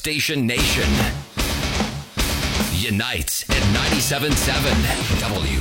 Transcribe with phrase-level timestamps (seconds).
[0.00, 0.88] Station Nation
[2.72, 3.62] unites at
[4.00, 4.30] 97.7
[5.20, 5.60] WLER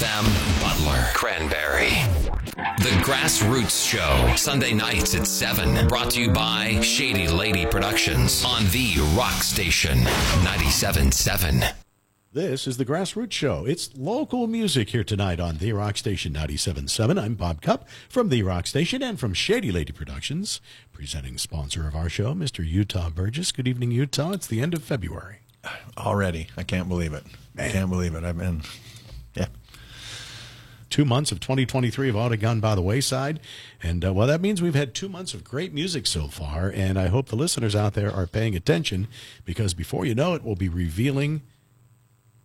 [0.00, 0.26] FM
[0.60, 1.90] Butler Cranberry.
[2.82, 5.86] The Grassroots Show, Sunday nights at 7.
[5.86, 11.73] Brought to you by Shady Lady Productions on The Rock Station 97.7.
[12.34, 13.64] This is the Grassroots Show.
[13.64, 17.16] It's local music here tonight on The Rock Station 97.7.
[17.16, 20.60] I'm Bob Cup from The Rock Station and from Shady Lady Productions.
[20.92, 22.68] Presenting sponsor of our show, Mr.
[22.68, 23.52] Utah Burgess.
[23.52, 24.32] Good evening, Utah.
[24.32, 25.42] It's the end of February.
[25.96, 26.48] already.
[26.56, 27.22] I can't believe it.
[27.56, 28.24] I can't believe it.
[28.24, 28.62] I've been,
[29.36, 29.46] yeah.
[30.90, 33.38] Two months of 2023 have already gone by the wayside.
[33.80, 36.68] And, uh, well, that means we've had two months of great music so far.
[36.68, 39.06] And I hope the listeners out there are paying attention
[39.44, 41.42] because before you know it, we'll be revealing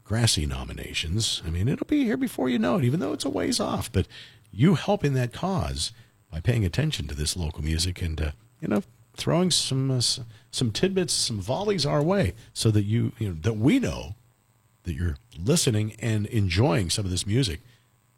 [0.10, 1.44] Grassy nominations.
[1.46, 3.92] I mean, it'll be here before you know it, even though it's a ways off.
[3.92, 4.08] But
[4.52, 5.92] you help in that cause
[6.32, 8.82] by paying attention to this local music and, uh, you know,
[9.16, 10.02] throwing some uh,
[10.50, 14.16] some tidbits, some volleys our way, so that you, you know, that we know
[14.82, 17.60] that you're listening and enjoying some of this music.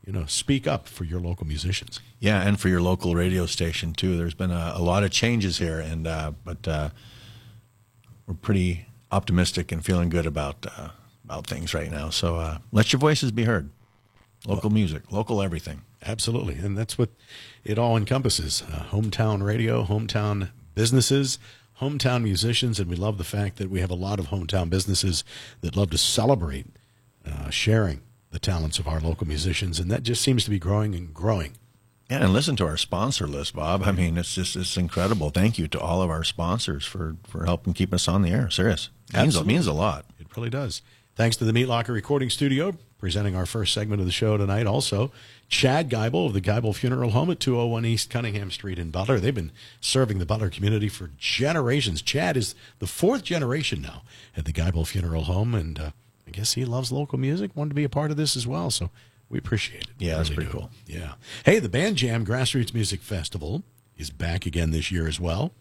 [0.07, 1.99] You know, speak up for your local musicians.
[2.19, 4.15] Yeah, and for your local radio station too.
[4.15, 6.89] There's been a, a lot of changes here, and uh, but uh,
[8.25, 10.91] we're pretty optimistic and feeling good about uh,
[11.31, 12.09] about things right now.
[12.09, 13.69] So uh, let your voices be heard.
[14.45, 15.81] Local music, local everything.
[16.05, 16.55] Absolutely.
[16.55, 17.09] And that's what
[17.63, 21.37] it all encompasses uh, hometown radio, hometown businesses,
[21.79, 22.79] hometown musicians.
[22.79, 25.23] And we love the fact that we have a lot of hometown businesses
[25.61, 26.65] that love to celebrate
[27.25, 29.79] uh, sharing the talents of our local musicians.
[29.79, 31.53] And that just seems to be growing and growing.
[32.09, 33.83] Yeah, and listen to our sponsor list, Bob.
[33.83, 35.29] I mean, it's just it's incredible.
[35.29, 38.49] Thank you to all of our sponsors for for helping keep us on the air.
[38.49, 39.53] Serious, means, Absolutely.
[39.53, 40.05] means a lot.
[40.19, 40.81] It really does.
[41.15, 44.65] Thanks to the Meat Locker Recording Studio, presenting our first segment of the show tonight.
[44.65, 45.11] Also,
[45.49, 49.19] Chad Geibel of the Geibel Funeral Home at 201 East Cunningham Street in Butler.
[49.19, 49.51] They've been
[49.81, 52.01] serving the Butler community for generations.
[52.01, 54.03] Chad is the fourth generation now
[54.37, 55.91] at the Geibel Funeral Home, and uh,
[56.27, 58.71] I guess he loves local music, wanted to be a part of this as well.
[58.71, 58.89] So
[59.29, 59.89] we appreciate it.
[59.99, 60.57] Yeah, that's Really pretty do.
[60.59, 60.69] cool.
[60.87, 61.13] Yeah.
[61.45, 63.63] Hey, the Band Jam Grassroots Music Festival
[63.97, 65.51] is back again this year as well.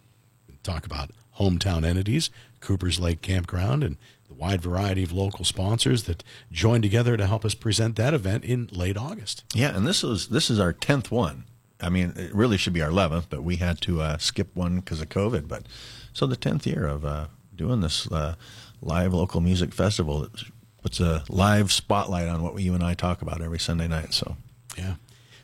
[0.63, 3.97] Talk about hometown entities, Cooper's Lake Campground, and
[4.31, 8.45] the wide variety of local sponsors that joined together to help us present that event
[8.45, 9.45] in late August.
[9.53, 11.45] Yeah, and this is this is our tenth one.
[11.81, 14.77] I mean, it really should be our eleventh, but we had to uh, skip one
[14.77, 15.49] because of COVID.
[15.49, 15.65] But
[16.13, 18.37] so the tenth year of uh, doing this uh,
[18.81, 20.45] live local music festival that
[20.81, 24.15] puts a live spotlight on what you and I talk about every Sunday night.
[24.15, 24.37] So
[24.79, 24.95] Yeah.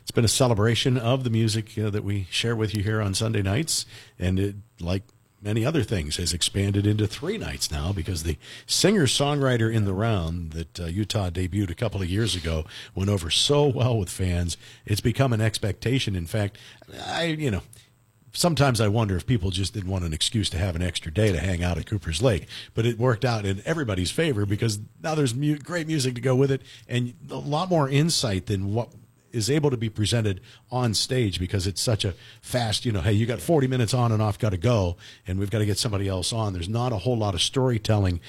[0.01, 3.13] It's been a celebration of the music uh, that we share with you here on
[3.13, 3.85] Sunday nights.
[4.17, 5.03] And it, like
[5.41, 9.93] many other things, has expanded into three nights now because the singer songwriter in the
[9.93, 14.09] round that uh, Utah debuted a couple of years ago went over so well with
[14.09, 14.57] fans.
[14.85, 16.15] It's become an expectation.
[16.15, 16.57] In fact,
[17.05, 17.61] I, you know,
[18.33, 21.31] sometimes I wonder if people just didn't want an excuse to have an extra day
[21.31, 22.47] to hang out at Cooper's Lake.
[22.73, 26.35] But it worked out in everybody's favor because now there's mu- great music to go
[26.35, 28.89] with it and a lot more insight than what
[29.31, 30.41] is able to be presented
[30.71, 34.11] on stage because it's such a fast, you know, hey, you got 40 minutes on
[34.11, 36.53] and off, got to go, and we've got to get somebody else on.
[36.53, 38.19] There's not a whole lot of storytelling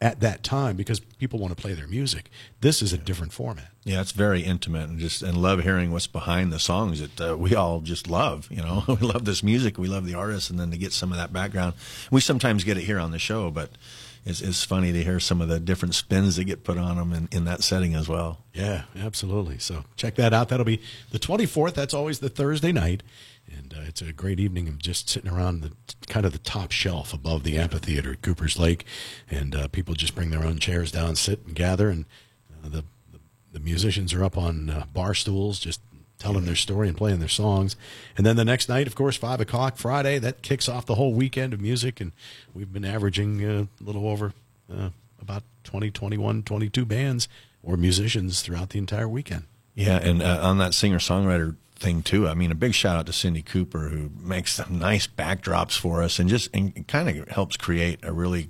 [0.00, 2.30] at that time because people want to play their music.
[2.60, 3.70] This is a different format.
[3.84, 7.36] yeah, it's very intimate and just and love hearing what's behind the songs that uh,
[7.36, 8.48] we all just love.
[8.50, 11.10] You know, we love this music, we love the artists, and then to get some
[11.10, 11.74] of that background,
[12.10, 13.70] we sometimes get it here on the show, but.
[14.28, 17.12] It's, it's funny to hear some of the different spins that get put on them
[17.14, 18.44] in, in that setting as well.
[18.52, 19.58] Yeah, absolutely.
[19.58, 20.50] So check that out.
[20.50, 21.72] That'll be the 24th.
[21.72, 23.02] That's always the Thursday night.
[23.50, 25.72] And uh, it's a great evening of just sitting around the
[26.08, 28.84] kind of the top shelf above the amphitheater at Cooper's Lake.
[29.30, 31.88] And uh, people just bring their own chairs down, sit and gather.
[31.88, 32.04] And
[32.62, 33.20] uh, the, the,
[33.52, 35.80] the musicians are up on uh, bar stools, just
[36.18, 37.76] telling their story and playing their songs.
[38.16, 41.12] And then the next night, of course, 5 o'clock Friday, that kicks off the whole
[41.14, 42.00] weekend of music.
[42.00, 42.12] And
[42.52, 44.32] we've been averaging uh, a little over
[44.72, 47.28] uh, about 20, 21, 22 bands
[47.62, 49.44] or musicians throughout the entire weekend.
[49.74, 52.26] Yeah, and uh, on that singer songwriter thing too.
[52.26, 56.02] I mean, a big shout out to Cindy Cooper who makes some nice backdrops for
[56.02, 58.48] us and just and kind of helps create a really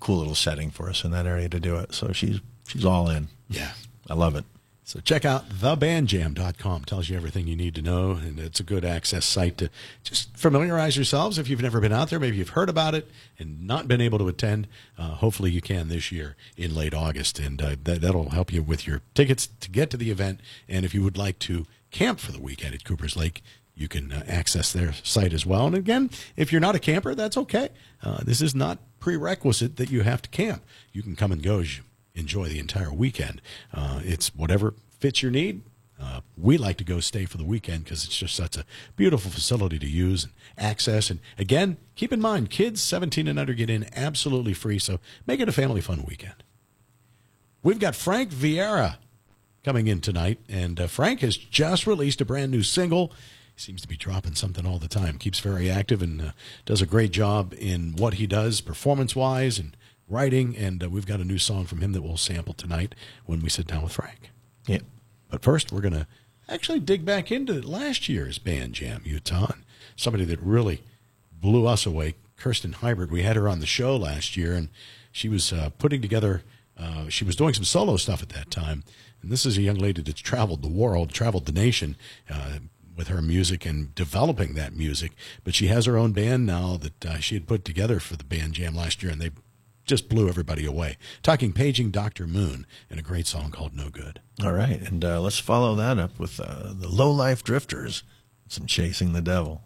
[0.00, 1.94] cool little setting for us in that area to do it.
[1.94, 3.28] So she's she's all in.
[3.48, 3.72] Yeah.
[4.10, 4.44] I love it.
[4.88, 6.86] So check out thebandjam.com.
[6.86, 9.68] Tells you everything you need to know, and it's a good access site to
[10.02, 11.36] just familiarize yourselves.
[11.36, 13.06] If you've never been out there, maybe you've heard about it
[13.38, 14.66] and not been able to attend.
[14.96, 18.62] Uh, hopefully, you can this year in late August, and uh, that, that'll help you
[18.62, 20.40] with your tickets to get to the event.
[20.70, 23.42] And if you would like to camp for the weekend at Cooper's Lake,
[23.74, 25.66] you can uh, access their site as well.
[25.66, 27.68] And again, if you're not a camper, that's okay.
[28.02, 30.64] Uh, this is not prerequisite that you have to camp.
[30.94, 31.84] You can come and go as you
[32.18, 33.40] enjoy the entire weekend.
[33.72, 35.62] Uh, it's whatever fits your need.
[36.00, 39.30] Uh, we like to go stay for the weekend because it's just such a beautiful
[39.30, 41.10] facility to use and access.
[41.10, 45.40] And again, keep in mind, kids 17 and under get in absolutely free, so make
[45.40, 46.44] it a family fun weekend.
[47.64, 48.98] We've got Frank Vieira
[49.64, 53.08] coming in tonight, and uh, Frank has just released a brand new single.
[53.56, 55.18] He seems to be dropping something all the time.
[55.18, 56.30] Keeps very active and uh,
[56.64, 59.76] does a great job in what he does, performance wise and
[60.08, 60.56] writing.
[60.56, 62.94] And uh, we've got a new song from him that we'll sample tonight
[63.26, 64.30] when we sit down with Frank.
[64.66, 64.80] Yeah.
[65.30, 66.06] But first, we're going to
[66.48, 69.52] actually dig back into last year's Band Jam Utah.
[69.52, 69.64] And
[69.96, 70.82] somebody that really
[71.32, 73.10] blew us away, Kirsten Hybrid.
[73.10, 74.68] We had her on the show last year, and
[75.12, 76.42] she was uh, putting together,
[76.78, 78.84] uh, she was doing some solo stuff at that time.
[79.22, 81.96] And this is a young lady that's traveled the world, traveled the nation
[82.30, 82.58] uh,
[82.96, 85.12] with her music and developing that music.
[85.44, 88.24] But she has her own band now that uh, she had put together for the
[88.24, 89.30] Band Jam last year, and they
[89.88, 90.96] just blew everybody away.
[91.22, 92.26] Talking Paging Dr.
[92.26, 94.20] Moon and a great song called No Good.
[94.44, 98.04] All right, and uh, let's follow that up with uh, the Low Life Drifters,
[98.46, 99.64] some Chasing the Devil.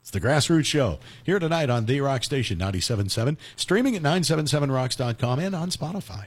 [0.00, 5.54] It's the Grassroots Show here tonight on The Rock Station 97.7, streaming at 977rocks.com and
[5.54, 6.26] on Spotify.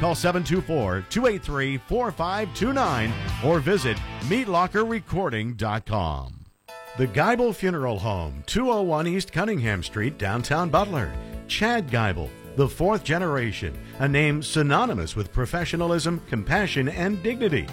[0.00, 3.12] Call 724 283 4529
[3.44, 6.34] or visit meatlockerrecording.com.
[6.96, 11.12] The Geibel Funeral Home, 201 East Cunningham Street, downtown Butler.
[11.48, 17.66] Chad Geibel, the fourth generation, a name synonymous with professionalism, compassion, and dignity.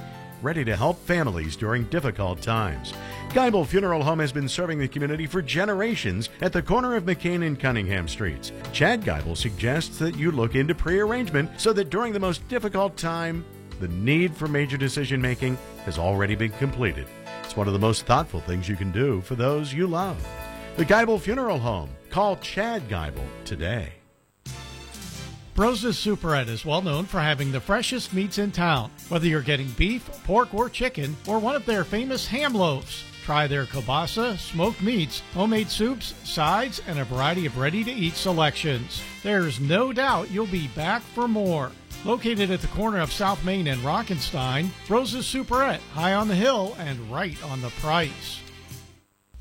[0.44, 2.94] Ready to help families during difficult times.
[3.30, 7.46] Geibel Funeral Home has been serving the community for generations at the corner of McKean
[7.46, 8.52] and Cunningham Streets.
[8.72, 13.44] Chad Geibel suggests that you look into prearrangement so that during the most difficult time,
[13.80, 17.08] the need for major decision making has already been completed.
[17.44, 20.24] It's one of the most thoughtful things you can do for those you love.
[20.78, 21.90] The Geibel Funeral Home.
[22.12, 23.97] Call Chad Geibel today.
[25.58, 28.92] Rose's Superette is well known for having the freshest meats in town.
[29.10, 33.48] Whether you're getting beef, pork, or chicken, or one of their famous ham loaves, try
[33.48, 39.02] their kielbasa, smoked meats, homemade soups, sides, and a variety of ready to eat selections.
[39.24, 41.72] There's no doubt you'll be back for more.
[42.06, 46.76] Located at the corner of South Main and Rockenstein, Rose's Superette, high on the hill
[46.78, 48.42] and right on the price.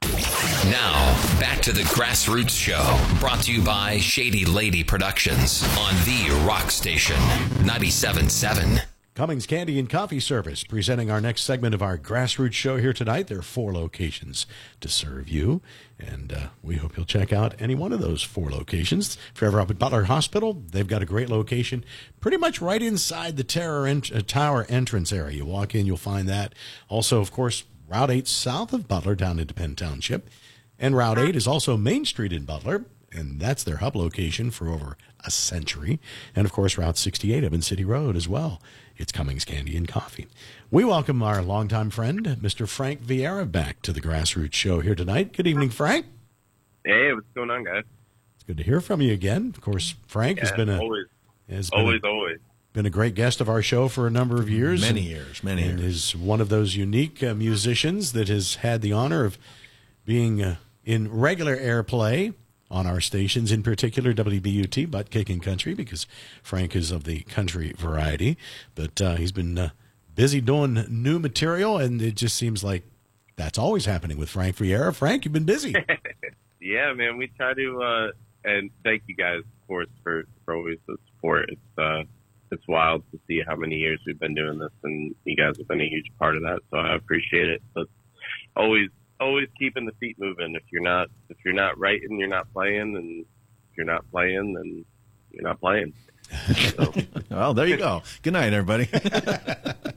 [0.71, 6.45] Now, back to the Grassroots Show, brought to you by Shady Lady Productions on the
[6.47, 7.17] Rock Station
[7.65, 8.83] 97.7.
[9.15, 13.29] Cummings Candy and Coffee Service presenting our next segment of our grassroots show here tonight.
[13.29, 14.45] There are four locations
[14.81, 15.63] to serve you,
[16.01, 19.17] and uh, we hope you'll check out any one of those four locations.
[19.33, 21.85] If you're ever up at Butler Hospital, they've got a great location
[22.21, 25.37] pretty much right inside the ent- uh, tower entrance area.
[25.37, 26.53] You walk in, you'll find that.
[26.89, 27.63] Also, of course,
[27.95, 30.29] Route 8 south of Butler down into Penn Township.
[30.81, 34.69] And Route 8 is also Main Street in Butler, and that's their hub location for
[34.69, 36.01] over a century.
[36.35, 38.61] And of course, Route 68 Evans City Road as well.
[38.97, 40.27] It's Cummings Candy and Coffee.
[40.73, 42.67] We welcome our longtime friend, Mr.
[42.67, 45.33] Frank Vieira, back to the Grassroots Show here tonight.
[45.33, 46.07] Good evening, Frank.
[46.85, 47.85] Hey, what's going on, guys?
[48.35, 49.53] It's good to hear from you again.
[49.55, 51.07] Of course, Frank has been a always,
[51.49, 52.39] has been always, a, always.
[52.75, 54.83] Been a great guest of our show for a number of years.
[54.83, 56.13] Many and- years, many and years.
[56.13, 59.39] is one of those unique uh, musicians that has had the honor of
[60.05, 62.35] being uh, in regular airplay
[62.71, 66.07] on our stations, in particular WBUT, Butt Kicking Country, because
[66.43, 68.37] Frank is of the country variety.
[68.75, 69.71] But uh, he's been uh,
[70.17, 72.83] busy doing new material, and it just seems like
[73.37, 74.93] that's always happening with Frank Vieira.
[74.95, 75.75] Frank, you've been busy.
[76.61, 78.09] Yeah, man, we try to, uh,
[78.43, 81.51] and thank you guys, of course, for, for always the support.
[81.51, 82.05] It's, uh,
[82.51, 85.69] it's wild to see how many years we've been doing this, and you guys have
[85.69, 86.61] been a huge part of that.
[86.71, 87.63] So I appreciate it.
[87.75, 87.87] But
[88.57, 88.89] always,
[89.21, 90.55] always keeping the feet moving.
[90.55, 94.55] If you're not, if you're not writing, you're not playing, and if you're not playing,
[94.55, 94.85] then
[95.33, 95.93] you're not playing.
[96.77, 96.93] So,
[97.31, 98.03] Well, there you go.
[98.23, 98.89] Good night, everybody.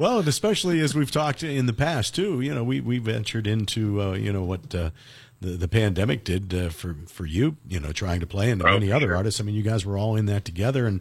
[0.00, 3.46] Well, and especially as we've talked in the past too, you know, we we ventured
[3.46, 4.92] into uh, you know what uh,
[5.40, 8.72] the the pandemic did uh, for for you, you know, trying to play and Oh,
[8.72, 9.40] many other artists.
[9.40, 11.00] I mean, you guys were all in that together, and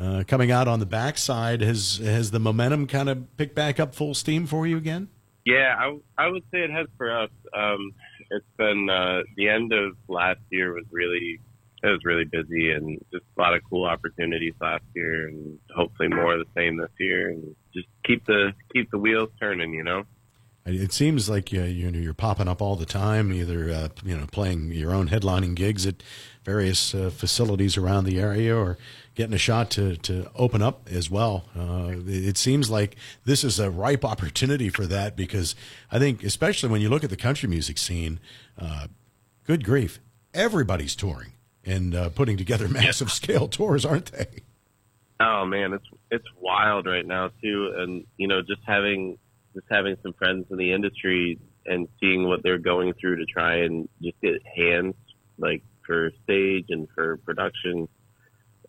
[0.00, 3.94] uh, coming out on the backside has has the momentum kind of picked back up
[3.94, 5.08] full steam for you again.
[5.44, 7.30] Yeah, I, I would say it has for us.
[7.52, 7.92] Um,
[8.30, 11.40] it's been uh, the end of last year was really
[11.82, 16.08] it was really busy and just a lot of cool opportunities last year, and hopefully
[16.08, 19.74] more of the same this year, and just keep the keep the wheels turning.
[19.74, 20.04] You know.
[20.66, 24.16] It seems like uh, you know you're popping up all the time, either uh, you
[24.16, 26.02] know playing your own headlining gigs at
[26.42, 28.78] various uh, facilities around the area, or
[29.14, 31.44] getting a shot to to open up as well.
[31.54, 32.96] Uh, it seems like
[33.26, 35.54] this is a ripe opportunity for that because
[35.92, 38.18] I think, especially when you look at the country music scene,
[38.58, 38.86] uh,
[39.46, 40.00] good grief,
[40.32, 44.28] everybody's touring and uh, putting together massive scale tours, aren't they?
[45.20, 49.18] Oh man, it's it's wild right now too, and you know just having
[49.54, 53.56] just having some friends in the industry and seeing what they're going through to try
[53.56, 54.94] and just get hands
[55.38, 57.88] like for stage and for production.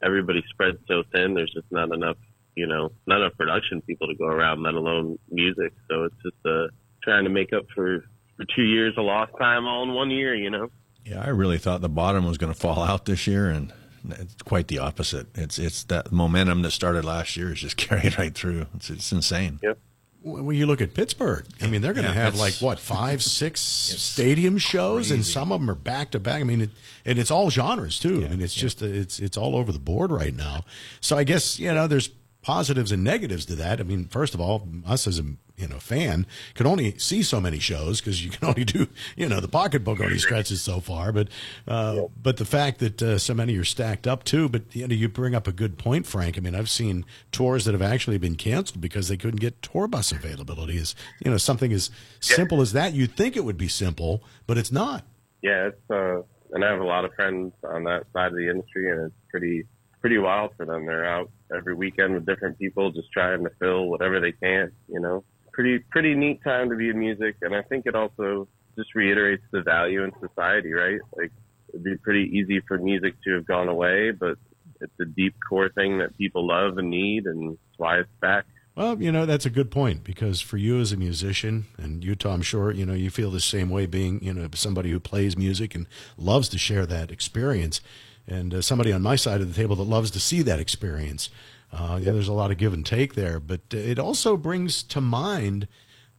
[0.04, 1.34] Everybody spread so thin.
[1.34, 2.18] There's just not enough,
[2.56, 5.74] you know, not enough production people to go around, let alone music.
[5.90, 6.68] So it's just uh,
[7.04, 8.06] trying to make up for
[8.38, 10.36] for two years of lost time all in one year.
[10.36, 10.70] You know.
[11.06, 13.72] Yeah, I really thought the bottom was going to fall out this year, and
[14.10, 15.28] it's quite the opposite.
[15.36, 18.66] It's it's that momentum that started last year is just carried right through.
[18.76, 19.60] It's, it's insane.
[19.64, 19.80] Yep.
[20.28, 23.22] When you look at Pittsburgh, I mean, they're going to Yeah, have like what five,
[23.22, 26.42] six stadium shows, and some of them are back to back.
[26.42, 26.70] I mean, it,
[27.06, 28.26] and it's all genres too.
[28.26, 30.66] I mean, it's just it's it's all over the board right now.
[31.00, 32.10] So I guess you know there's
[32.46, 33.80] positives and negatives to that.
[33.80, 35.24] I mean, first of all, us as a
[35.58, 39.28] you know fan can only see so many shows because you can only do you
[39.28, 41.12] know the pocketbook only stretches so far.
[41.12, 41.30] But
[41.68, 44.48] uh, but the fact that uh, so many are stacked up too.
[44.48, 46.38] But you know you bring up a good point, Frank.
[46.38, 49.88] I mean, I've seen tours that have actually been canceled because they couldn't get tour
[49.88, 50.78] bus availability.
[50.78, 52.94] Is you know something as simple as that.
[52.94, 55.04] You'd think it would be simple, but it's not.
[55.42, 58.52] Yeah, it's uh, and I have a lot of friends on that side of the
[58.52, 59.66] industry, and it's pretty
[60.00, 60.86] pretty wild for them.
[60.86, 64.72] They're out every weekend with different people, just trying to fill whatever they can.
[64.88, 68.48] You know, pretty pretty neat time to be in music, and I think it also
[68.78, 71.00] just reiterates the value in society, right?
[71.18, 71.32] Like
[71.70, 74.38] it'd be pretty easy for music to have gone away, but
[74.82, 78.46] it's a deep core thing that people love and need, and why it's back.
[78.76, 82.34] Well, you know, that's a good point because for you as a musician and Utah,
[82.34, 85.38] I'm sure, you know, you feel the same way being, you know, somebody who plays
[85.38, 87.80] music and loves to share that experience
[88.28, 91.30] and uh, somebody on my side of the table that loves to see that experience.
[91.72, 94.82] Uh, yeah, there's a lot of give and take there, but uh, it also brings
[94.84, 95.68] to mind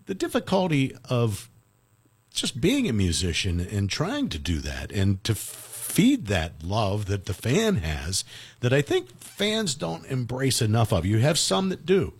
[0.06, 1.48] the difficulty of
[2.30, 7.24] just being a musician and trying to do that and to feed that love that
[7.24, 8.24] the fan has
[8.60, 11.06] that I think fans don't embrace enough of.
[11.06, 12.12] You have some that do.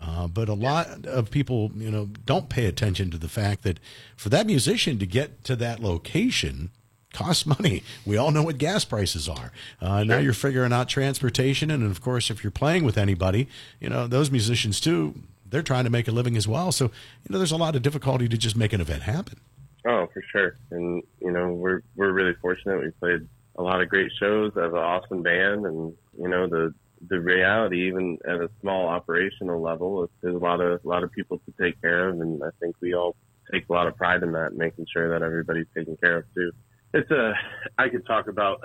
[0.00, 3.80] Uh, but a lot of people, you know, don't pay attention to the fact that
[4.16, 6.70] for that musician to get to that location
[7.12, 7.82] costs money.
[8.06, 9.52] We all know what gas prices are.
[9.80, 13.48] Uh, now you're figuring out transportation, and of course, if you're playing with anybody,
[13.80, 15.14] you know those musicians too.
[15.50, 16.72] They're trying to make a living as well.
[16.72, 19.40] So you know, there's a lot of difficulty to just make an event happen.
[19.86, 20.56] Oh, for sure.
[20.70, 22.80] And you know, we're we're really fortunate.
[22.80, 24.52] We played a lot of great shows.
[24.54, 26.74] Have an awesome band, and you know, the
[27.08, 31.04] the reality, even at a small operational level, is there's a lot of a lot
[31.04, 33.16] of people to take care of, and I think we all
[33.52, 36.52] take a lot of pride in that, making sure that everybody's taken care of too.
[36.94, 37.34] It's a
[37.76, 38.60] I could talk about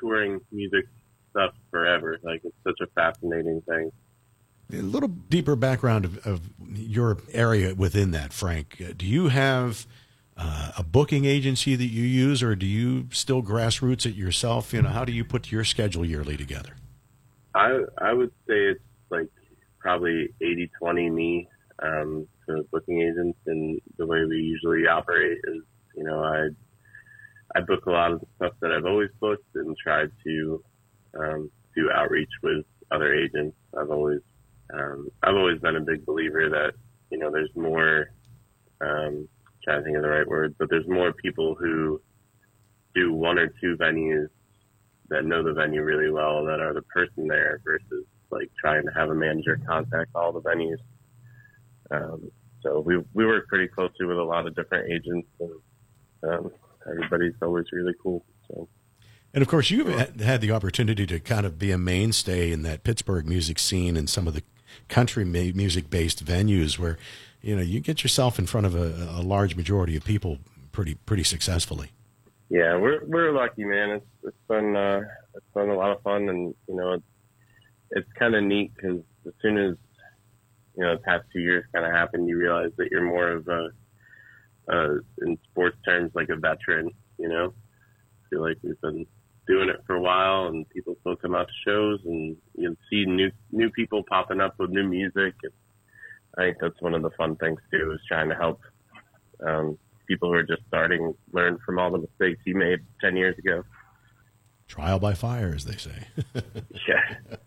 [0.00, 0.86] touring music
[1.30, 2.18] stuff forever.
[2.22, 3.90] Like it's such a fascinating thing.
[4.72, 6.40] A little deeper background of, of
[6.74, 8.82] your area within that, Frank.
[8.86, 9.86] Uh, Do you have
[10.36, 14.74] uh, a booking agency that you use, or do you still grassroots it yourself?
[14.74, 16.76] You know, how do you put your schedule yearly together?
[17.54, 19.28] I I would say it's like
[19.78, 21.48] probably 80-20 me
[21.82, 25.62] um, for booking agents, and the way we usually operate is,
[25.96, 26.48] you know, I
[27.54, 30.64] I book a lot of the stuff that I've always booked and try to
[31.18, 33.56] um, do outreach with other agents.
[33.78, 34.20] I've always
[34.72, 36.72] um, I've always been a big believer that
[37.10, 38.10] you know there's more
[38.80, 39.28] um,
[39.64, 42.00] trying to think of the right word, but there's more people who
[42.94, 44.28] do one or two venues
[45.08, 48.92] that know the venue really well that are the person there versus like trying to
[48.92, 50.78] have a manager contact all the venues.
[51.90, 52.30] Um,
[52.62, 56.50] so we we work pretty closely with a lot of different agents, and um,
[56.90, 58.24] everybody's always really cool.
[58.48, 58.68] So
[59.34, 62.82] And of course, you've had- the opportunity to kind of be a mainstay in that
[62.82, 64.42] Pittsburgh music scene and some of the
[64.88, 66.98] country music based venues where,
[67.40, 70.38] you know, you get yourself in front of a, a large majority of people
[70.72, 71.90] pretty pretty successfully.
[72.50, 73.90] yeah, we're we're lucky, man.
[73.90, 75.00] It's it's been uh,
[75.34, 77.04] it's been a lot of fun, and you know it's
[77.90, 79.76] it's kind of neat because as soon as
[80.76, 83.48] you know the past two years kind of happened, you realize that you're more of
[83.48, 83.70] a
[84.70, 86.90] uh, in sports terms like a veteran.
[87.18, 89.06] You know, I feel like we've been
[89.46, 93.04] doing it for a while, and people still come out to shows, and you see
[93.04, 95.34] new new people popping up with new music.
[95.42, 95.52] And
[96.36, 98.60] I think that's one of the fun things too, is trying to help
[99.46, 103.38] um, people who are just starting learn from all the mistakes you made ten years
[103.38, 103.64] ago.
[104.66, 106.08] Trial by fire, as they say.
[106.86, 107.38] Yeah.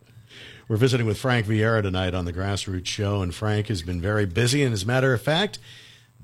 [0.67, 4.25] We're visiting with Frank Vieira tonight on the Grassroots Show, and Frank has been very
[4.25, 4.63] busy.
[4.63, 5.59] And as a matter of fact,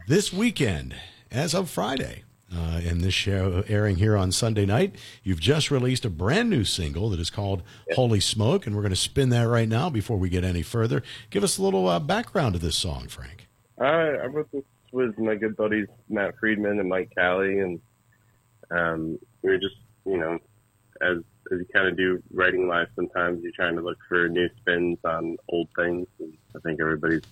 [0.08, 0.96] this weekend,
[1.30, 2.24] as of Friday,
[2.56, 6.64] uh, and this show airing here on Sunday night, you've just released a brand new
[6.64, 7.62] single that is called
[7.94, 11.04] Holy Smoke, and we're going to spin that right now before we get any further.
[11.30, 13.48] Give us a little uh, background to this song, Frank.
[13.80, 17.82] Uh, I wrote this with my good buddies Matt Friedman and Mike Callie, and
[18.72, 20.40] um, we were just, you know,
[21.02, 21.18] as
[21.52, 24.98] as you kind of do writing life, sometimes you're trying to look for new spins
[25.04, 26.08] on old things.
[26.20, 27.24] And I think everybody's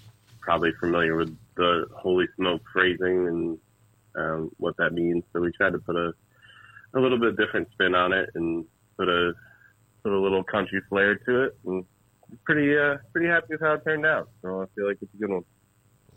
[0.45, 3.57] probably familiar with the holy smoke phrasing and
[4.15, 5.23] um, what that means.
[5.33, 6.13] So we tried to put a
[6.93, 8.63] a little bit different spin on it and
[8.97, 9.33] put a
[10.03, 11.83] put a little country flair to it, and
[12.45, 14.29] pretty uh, pretty happy with how it turned out.
[14.41, 15.43] So I feel like it's a good one.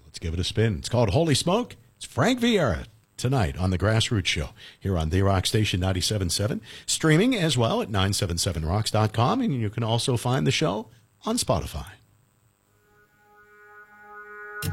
[0.04, 0.76] Let's give it a spin.
[0.78, 1.74] It's called Holy Smoke.
[1.96, 2.84] It's Frank Vieira
[3.16, 7.90] tonight on the Grassroots Show here on the Rock Station 97.7, streaming as well at
[7.90, 10.88] 977rocks.com, and you can also find the show
[11.26, 11.97] on Spotify.
[14.64, 14.70] My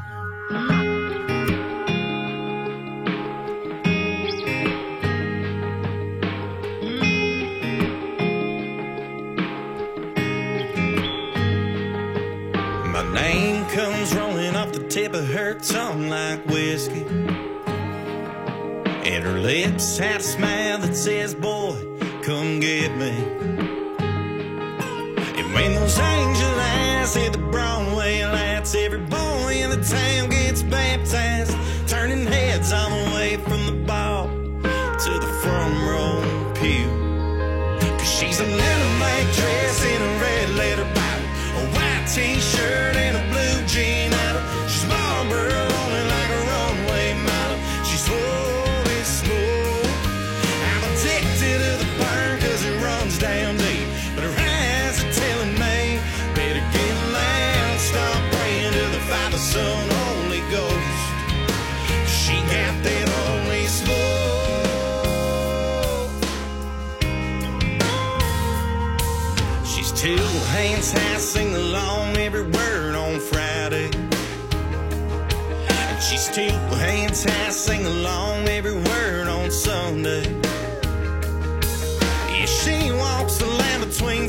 [13.14, 17.04] name comes rolling off the tip of her tongue like whiskey.
[19.04, 21.76] And her lips had a smile that says, Boy,
[22.22, 23.10] come get me.
[25.38, 30.62] And when those angel eyes hit the Broadway lights, every boy in the town gets
[30.62, 31.35] baptized,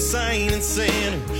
[0.08, 1.37] saint and sinner,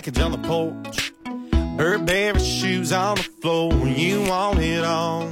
[0.00, 1.12] package on the porch.
[1.76, 3.70] Burberry shoes on the floor.
[3.86, 5.30] You want it all.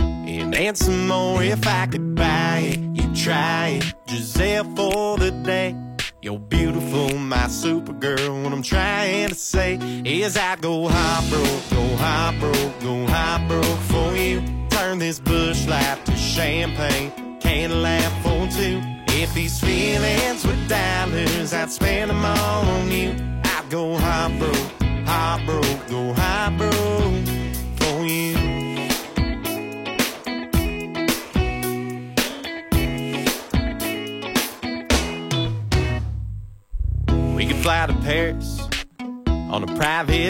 [0.00, 2.80] And and some more if I could buy it.
[2.96, 3.94] You try it.
[4.08, 5.76] Giselle for the day.
[6.22, 8.42] You're beautiful, my supergirl.
[8.42, 13.46] What I'm trying to say is I go hot broke, go hot broke, go hot
[13.46, 14.42] broke for you.
[14.70, 17.12] Turn this Busch Light to champagne.
[17.38, 18.80] Can't laugh for two.
[19.22, 22.89] If these feelings were dollars, I'd spend them all on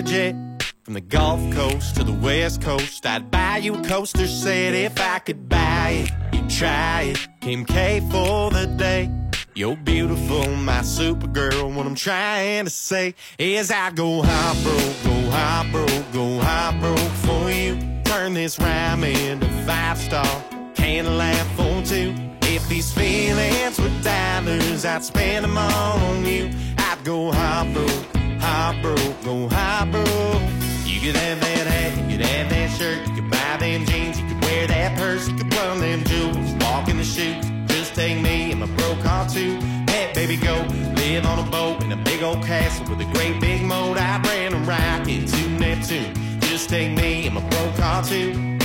[0.00, 4.98] From the Gulf Coast to the West Coast, I'd buy you a coaster set if
[4.98, 6.34] I could buy it.
[6.34, 7.28] You'd try it.
[7.42, 9.10] Kim K for the day.
[9.54, 11.74] You're beautiful, my supergirl.
[11.74, 16.78] What I'm trying to say is I go high broke, go high broke, go high
[16.80, 17.76] broke for you.
[18.04, 20.44] Turn this rhyme into five star.
[20.74, 22.14] Can't laugh for two.
[22.44, 26.50] If these feelings were dollars, I'd spend them all on you.
[26.78, 28.16] I'd go high broke,
[28.50, 30.42] high broke, go high broke.
[30.84, 34.20] You could have that hat, you could have that shirt, you could buy them jeans,
[34.20, 37.44] you could wear that purse, you could plumb them jewels, walk in the shoes.
[37.68, 39.56] Just take me and my broke car too.
[39.92, 40.54] Hey, baby, go
[41.00, 43.96] live on a boat in a big old castle with a great big moat.
[43.96, 46.12] I ran a rocket to Neptune.
[46.40, 48.58] Just take me and my broke car too.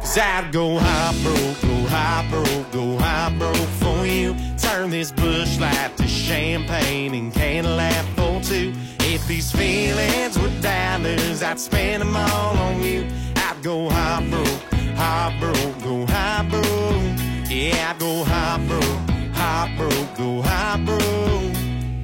[0.00, 4.34] Cause I'd go high broke, go high broke, go high broke for you.
[4.70, 8.72] Turn this Busch Light to champagne and laugh for two.
[9.00, 13.04] If these feelings were dollars, I'd spend them all on you.
[13.34, 17.50] I'd go high broke, high broke, go high broke.
[17.50, 21.56] Yeah, I'd go high broke, high broke, go high broke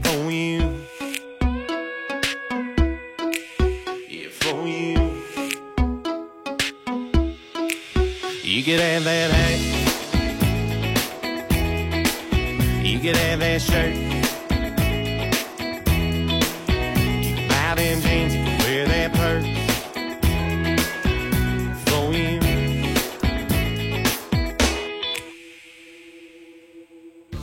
[0.02, 0.80] for you.
[4.10, 5.22] Yeah, for you.
[8.42, 9.75] You could have that hat.
[13.12, 13.94] That shirt.
[18.02, 19.16] Jeans.
[19.16, 19.46] Purse.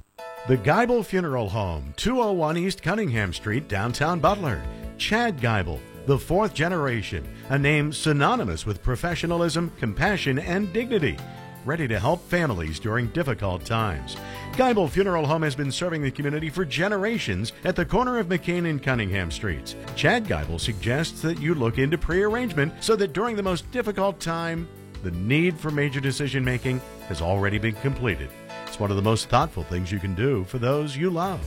[0.49, 4.63] The Geibel Funeral Home, 201 East Cunningham Street, downtown Butler.
[4.97, 11.19] Chad Geibel, the fourth generation, a name synonymous with professionalism, compassion, and dignity.
[11.65, 14.17] Ready to help families during difficult times.
[14.53, 18.71] Geibel Funeral Home has been serving the community for generations at the corner of McKean
[18.71, 19.75] and Cunningham Streets.
[19.97, 24.69] Chad Geibel suggests that you look into prearrangement so that during the most difficult time,
[25.03, 28.31] the need for major decision making has already been completed.
[28.77, 31.41] It's one of the most thoughtful things you can do for those you love.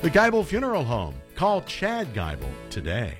[0.00, 1.12] The Geibel Funeral Home.
[1.34, 3.18] Call Chad Geibel today.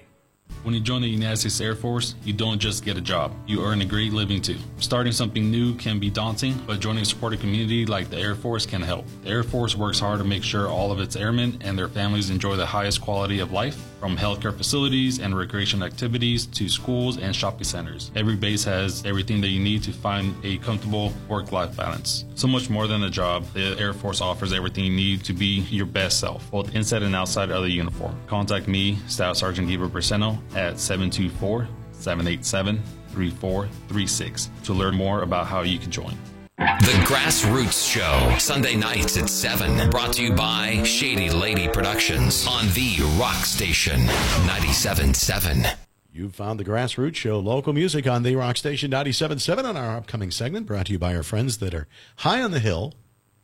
[0.63, 3.65] When you join the United States Air Force, you don't just get a job, you
[3.65, 4.59] earn a great living too.
[4.79, 8.65] Starting something new can be daunting, but joining a supportive community like the Air Force
[8.65, 9.07] can help.
[9.25, 12.31] The Air Force works hard to make sure all of its airmen and their families
[12.31, 17.35] enjoy the highest quality of life, from healthcare facilities and recreation activities to schools and
[17.35, 18.11] shopping centers.
[18.15, 22.25] Every base has everything that you need to find a comfortable work life balance.
[22.35, 25.61] So much more than a job, the Air Force offers everything you need to be
[25.71, 28.17] your best self, both inside and outside of the uniform.
[28.27, 35.63] Contact me, Staff Sergeant Gabriel Braceno, at 724 787 3436 to learn more about how
[35.63, 36.17] you can join.
[36.59, 39.91] The Grassroots Show, Sunday nights at 7.
[39.91, 45.77] Brought to you by Shady Lady Productions on the Rock Station 97.7.
[46.13, 50.33] You've found the Grassroots Show, local music on the Rock Station 97.7 on our upcoming
[50.33, 52.95] segment, brought to you by our friends that are high on the hill,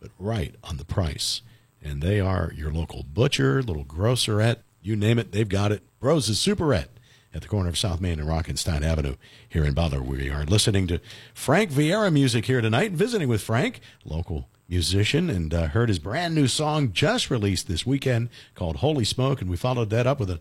[0.01, 1.41] but right on the price.
[1.81, 5.85] And they are your local butcher, little grocerette, you name it, they've got it.
[6.01, 6.89] Brose's Superette
[7.35, 9.17] at the corner of South Main and Rockenstein Avenue
[9.49, 10.03] here in Butler.
[10.03, 11.01] We are listening to
[11.35, 16.35] Frank Vieira music here tonight visiting with Frank, local musician, and uh, heard his brand
[16.35, 19.41] new song just released this weekend called Holy Smoke.
[19.41, 20.41] And we followed that up with a,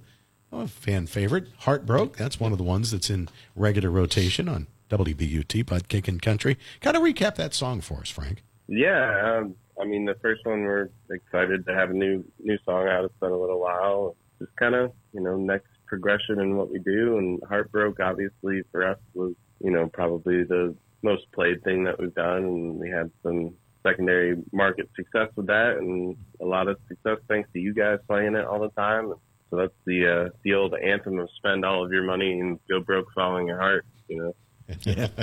[0.56, 2.16] Oh, fan favorite, Heartbroke.
[2.16, 6.60] That's one of the ones that's in regular rotation on WBUT, Butt Kickin' Country.
[6.80, 8.44] Kind of recap that song for us, Frank.
[8.68, 12.88] Yeah, um, I mean the first one we're excited to have a new new song
[12.88, 13.04] out.
[13.04, 14.16] It's been a little while.
[14.38, 17.20] Just kind of you know next progression in what we do.
[17.20, 22.16] And Heartbroke obviously for us was you know probably the most played thing that we've
[22.16, 23.54] done, and we had some
[23.84, 28.36] secondary market success with that, and a lot of success thanks to you guys playing
[28.36, 29.14] it all the time.
[29.52, 32.80] So that's the uh, the old anthem of spend all of your money and go
[32.80, 33.86] broke following your heart.
[34.08, 34.36] You know.
[34.82, 35.10] Yeah.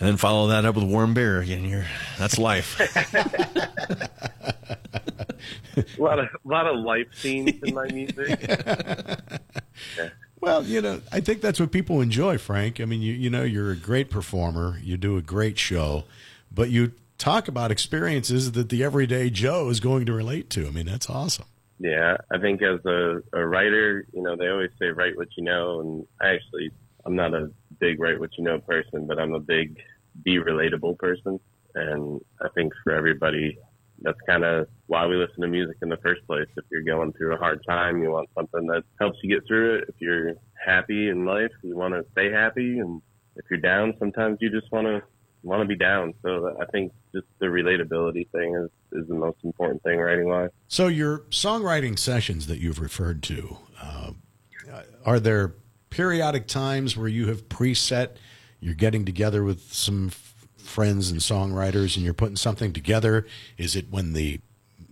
[0.00, 1.64] and then follow that up with warm beer again.
[1.64, 1.86] You're,
[2.18, 2.80] that's life.
[5.76, 8.40] a lot of a lot of life scenes in my music.
[10.48, 12.80] Well, you know, I think that's what people enjoy, Frank.
[12.80, 16.04] I mean, you you know, you're a great performer, you do a great show,
[16.52, 20.66] but you talk about experiences that the everyday Joe is going to relate to.
[20.66, 21.46] I mean, that's awesome.
[21.80, 25.44] Yeah, I think as a, a writer, you know, they always say write what you
[25.44, 26.70] know, and I actually
[27.04, 29.78] I'm not a big write what you know person, but I'm a big
[30.24, 31.38] be relatable person,
[31.74, 33.58] and I think for everybody,
[34.02, 36.46] that's kind of why we listen to music in the first place.
[36.56, 39.78] If you're going through a hard time, you want something that helps you get through
[39.78, 39.84] it.
[39.88, 40.34] If you're
[40.64, 43.02] happy in life, you want to stay happy, and
[43.36, 45.02] if you're down, sometimes you just want to
[45.42, 46.14] want to be down.
[46.22, 48.70] So I think just the relatability thing is
[49.00, 50.50] is the most important thing writing wise.
[50.66, 54.12] So your songwriting sessions that you've referred to, uh,
[55.04, 55.54] are there
[55.90, 58.16] periodic times where you have preset?
[58.60, 60.10] You're getting together with some
[60.68, 63.26] friends and songwriters and you're putting something together?
[63.56, 64.40] Is it when the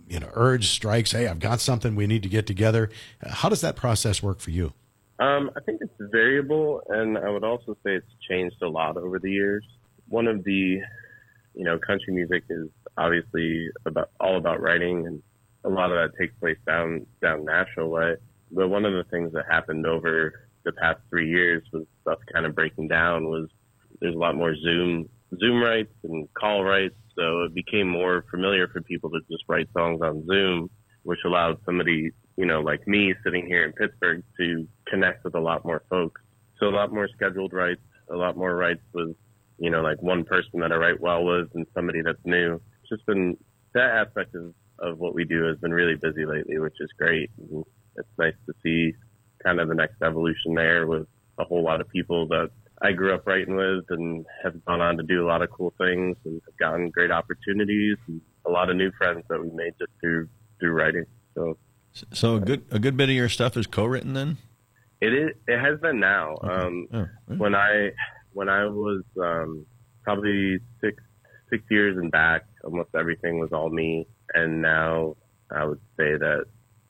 [0.07, 2.89] you know urge strikes, hey, I've got something we need to get together?
[3.25, 4.73] How does that process work for you?
[5.19, 9.17] Um, I think it's variable, and I would also say it's changed a lot over
[9.17, 9.65] the years.
[10.09, 10.79] One of the,
[11.53, 12.67] you know, country music is
[12.97, 15.23] obviously about all about writing, and
[15.63, 18.15] a lot of that takes place down down Nashville way.
[18.51, 22.45] But one of the things that happened over the past three years was stuff kind
[22.45, 23.25] of breaking down.
[23.27, 23.49] Was
[23.99, 25.09] there's a lot more Zoom
[25.39, 26.95] Zoom rights and call rights.
[27.15, 30.69] So it became more familiar for people to just write songs on Zoom,
[31.03, 35.39] which allowed somebody, you know, like me sitting here in Pittsburgh to connect with a
[35.39, 36.21] lot more folks.
[36.59, 39.15] So a lot more scheduled rights, a lot more rights with,
[39.57, 42.61] you know, like one person that I write well with and somebody that's new.
[42.81, 43.35] It's just been
[43.73, 47.31] that aspect of, of what we do has been really busy lately, which is great.
[47.37, 47.63] And
[47.95, 48.93] it's nice to see
[49.43, 51.07] kind of the next evolution there with
[51.39, 52.49] a whole lot of people that
[52.81, 55.73] I grew up writing with and have gone on to do a lot of cool
[55.77, 59.73] things and have gotten great opportunities and a lot of new friends that we made
[59.79, 61.05] just through through writing.
[61.33, 61.57] So,
[62.13, 64.37] so a good a good bit of your stuff is co-written then.
[65.01, 65.29] It is.
[65.47, 66.37] It has been now.
[66.43, 66.53] Okay.
[66.53, 67.07] Um, oh,
[67.37, 67.91] When I
[68.33, 69.65] when I was um,
[70.03, 71.01] probably six
[71.49, 75.15] six years and back, almost everything was all me, and now
[75.51, 76.45] I would say that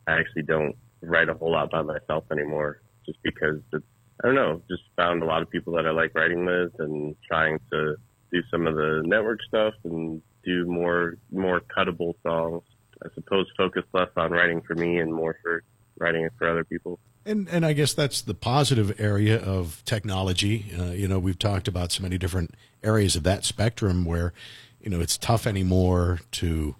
[0.07, 3.85] I actually don't write a whole lot by myself anymore, just because it's
[4.23, 7.15] I don't know, just found a lot of people that I like writing with and
[7.27, 7.95] trying to
[8.31, 12.63] do some of the network stuff and do more more cuttable songs.
[13.03, 15.63] I suppose focus less on writing for me and more for
[15.99, 16.99] writing it for other people.
[17.25, 20.71] And and I guess that's the positive area of technology.
[20.77, 24.33] Uh, you know, we've talked about so many different areas of that spectrum where,
[24.81, 26.75] you know, it's tough anymore to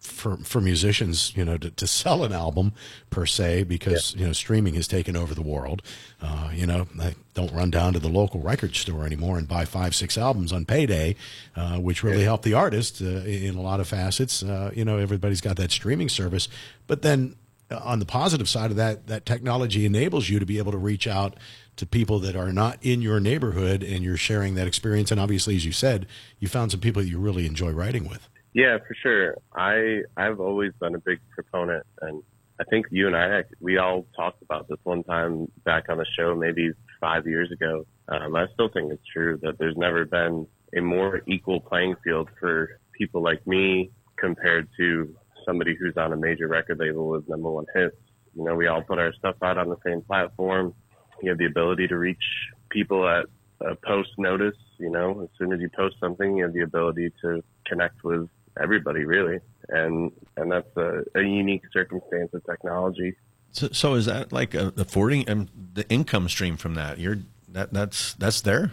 [0.00, 2.72] for for musicians, you know, to, to sell an album
[3.10, 4.20] per se, because yeah.
[4.20, 5.82] you know streaming has taken over the world.
[6.20, 9.64] Uh, you know, I don't run down to the local record store anymore and buy
[9.64, 11.16] five, six albums on payday,
[11.56, 12.24] uh, which really yeah.
[12.24, 14.42] help the artist uh, in a lot of facets.
[14.42, 16.48] Uh, you know, everybody's got that streaming service,
[16.86, 17.36] but then
[17.70, 20.78] uh, on the positive side of that, that technology enables you to be able to
[20.78, 21.36] reach out
[21.76, 25.12] to people that are not in your neighborhood, and you're sharing that experience.
[25.12, 26.06] And obviously, as you said,
[26.40, 28.28] you found some people that you really enjoy writing with.
[28.58, 29.36] Yeah, for sure.
[29.54, 32.24] I I've always been a big proponent, and
[32.60, 36.06] I think you and I we all talked about this one time back on the
[36.18, 37.86] show, maybe five years ago.
[38.08, 40.44] Um, I still think it's true that there's never been
[40.76, 45.14] a more equal playing field for people like me compared to
[45.46, 47.94] somebody who's on a major record label with number one hits.
[48.34, 50.74] You know, we all put our stuff out on the same platform.
[51.22, 52.24] You have the ability to reach
[52.70, 53.26] people at
[53.60, 54.58] a post notice.
[54.80, 58.28] You know, as soon as you post something, you have the ability to connect with
[58.60, 59.38] everybody really,
[59.68, 63.16] and and that's a, a unique circumstance of technology.
[63.52, 66.98] So, so is that like a, affording um, the income stream from that?
[66.98, 68.72] You're that that's that's there.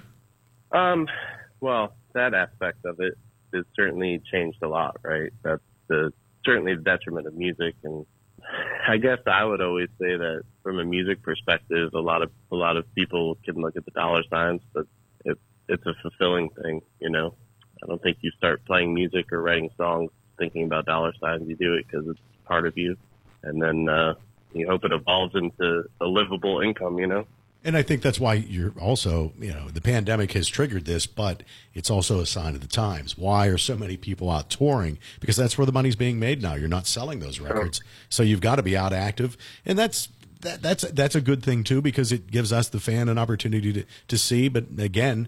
[0.71, 1.07] Um,
[1.61, 3.17] well, that aspect of it
[3.53, 5.31] has certainly changed a lot, right?
[5.43, 6.11] That's the
[6.45, 8.05] certainly the detriment of music, and
[8.88, 12.55] I guess I would always say that from a music perspective, a lot of a
[12.55, 14.86] lot of people can look at the dollar signs, but
[15.23, 17.33] it's it's a fulfilling thing, you know.
[17.84, 21.47] I don't think you start playing music or writing songs thinking about dollar signs.
[21.47, 22.97] You do it because it's part of you.
[23.43, 24.15] And then, uh,
[24.53, 26.97] you hope it evolves into a livable income.
[26.99, 27.26] You know.
[27.65, 31.41] And I think that's why you're also, you know, the pandemic has triggered this, but
[31.73, 33.17] it's also a sign of the times.
[33.17, 34.99] Why are so many people out touring?
[35.19, 36.53] Because that's where the money's being made now.
[36.53, 40.09] You're not selling those records, so you've got to be out active, and that's
[40.41, 43.73] that, that's that's a good thing too because it gives us the fan an opportunity
[43.73, 44.47] to to see.
[44.47, 45.28] But again,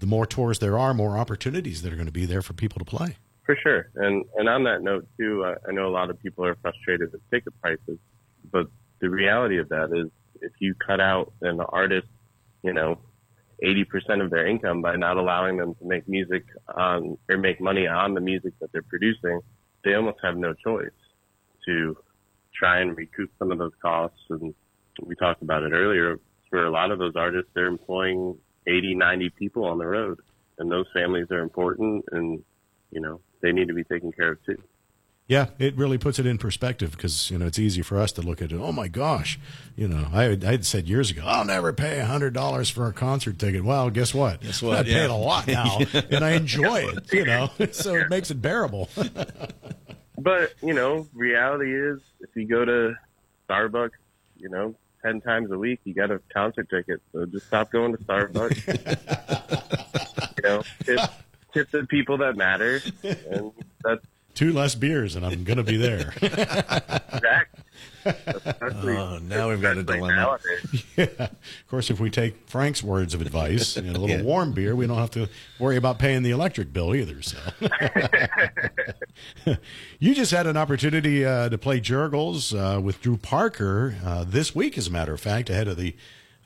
[0.00, 2.78] the more tours there are, more opportunities that are going to be there for people
[2.78, 3.16] to play.
[3.44, 6.44] For sure, and and on that note too, uh, I know a lot of people
[6.44, 7.98] are frustrated with ticket prices,
[8.50, 8.66] but
[9.00, 12.06] the reality of that is if you cut out an artist,
[12.62, 12.98] you know,
[13.62, 16.44] 80% of their income by not allowing them to make music
[16.74, 19.40] on or make money on the music that they're producing,
[19.84, 20.90] they almost have no choice
[21.66, 21.96] to
[22.54, 24.18] try and recoup some of those costs.
[24.30, 24.54] And
[25.02, 26.18] we talked about it earlier.
[26.48, 28.36] For a lot of those artists, they're employing
[28.66, 30.20] 80, 90 people on the road,
[30.58, 32.42] and those families are important, and
[32.90, 34.62] you know they need to be taken care of too.
[35.26, 38.20] Yeah, it really puts it in perspective because you know it's easy for us to
[38.22, 38.60] look at it.
[38.60, 39.38] Oh my gosh,
[39.76, 42.92] you know, I I had said years ago, I'll never pay hundred dollars for a
[42.92, 43.64] concert ticket.
[43.64, 44.40] Well, guess what?
[44.40, 44.78] Guess what?
[44.78, 44.94] I Yeah.
[44.98, 45.78] pay it a lot now,
[46.10, 47.12] and I enjoy it.
[47.12, 48.88] You know, so it makes it bearable.
[50.18, 52.94] But you know, reality is, if you go to
[53.48, 53.92] Starbucks,
[54.36, 57.00] you know, ten times a week, you got a concert ticket.
[57.12, 58.66] So just stop going to Starbucks.
[60.36, 61.00] you know, tip,
[61.52, 64.04] tip the people that matter, and that's
[64.40, 66.14] Two less beers, and I'm going to be there.
[66.22, 67.58] exact.
[68.06, 70.38] Especially, Oh, now we've got a dilemma.
[70.96, 71.04] yeah.
[71.18, 71.30] Of
[71.68, 74.22] course, if we take Frank's words of advice and a little Yeah.
[74.22, 75.28] warm beer, we don't have to
[75.58, 77.20] worry about paying the electric bill either.
[77.20, 77.36] So,
[79.98, 84.54] you just had an opportunity uh, to play Jergel's uh, with Drew Parker uh, this
[84.54, 85.94] week, as a matter of fact, ahead of the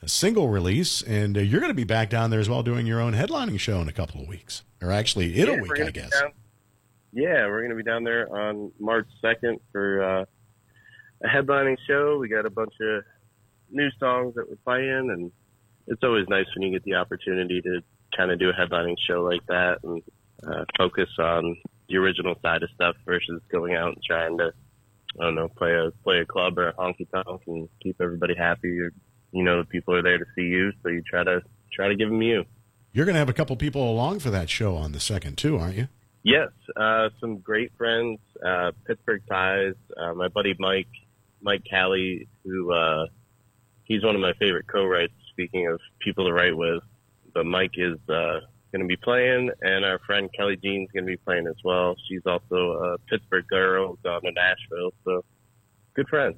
[0.03, 2.85] uh, single release, and uh, you're going to be back down there as well, doing
[2.85, 5.79] your own headlining show in a couple of weeks, or actually in Yeah, a week,
[5.79, 6.09] I guess.
[6.19, 6.33] down-
[7.15, 10.25] yeah, we're going to be down there on March 2nd for uh,
[11.23, 12.17] a headlining show.
[12.19, 13.03] We got a bunch of
[13.71, 15.31] new songs that we're playing, and
[15.87, 17.81] it's always nice when you get the opportunity to
[18.15, 20.03] kind of do a headlining show like that and
[20.45, 21.55] uh, focus on
[21.87, 24.51] the original side of stuff versus going out and trying to,
[25.17, 28.35] I don't know, play a play a club or a honky tonk and keep everybody
[28.35, 28.77] happy.
[28.81, 28.91] Or,
[29.31, 31.41] you know, the people are there to see you, so you try to
[31.71, 32.43] try to give them you.
[32.91, 35.57] You're going to have a couple people along for that show on the second too,
[35.57, 35.87] aren't you?
[36.25, 39.75] Yes, uh, some great friends, uh, Pittsburgh ties.
[39.95, 40.87] Uh, my buddy Mike,
[41.39, 43.05] Mike Callie, who uh,
[43.83, 45.13] he's one of my favorite co-writes.
[45.29, 46.81] Speaking of people to write with,
[47.31, 48.39] but Mike is uh,
[48.71, 51.95] going to be playing, and our friend Kelly Jean's going to be playing as well.
[52.09, 55.23] She's also a Pittsburgh girl, down to Nashville, so
[55.93, 56.37] good friends.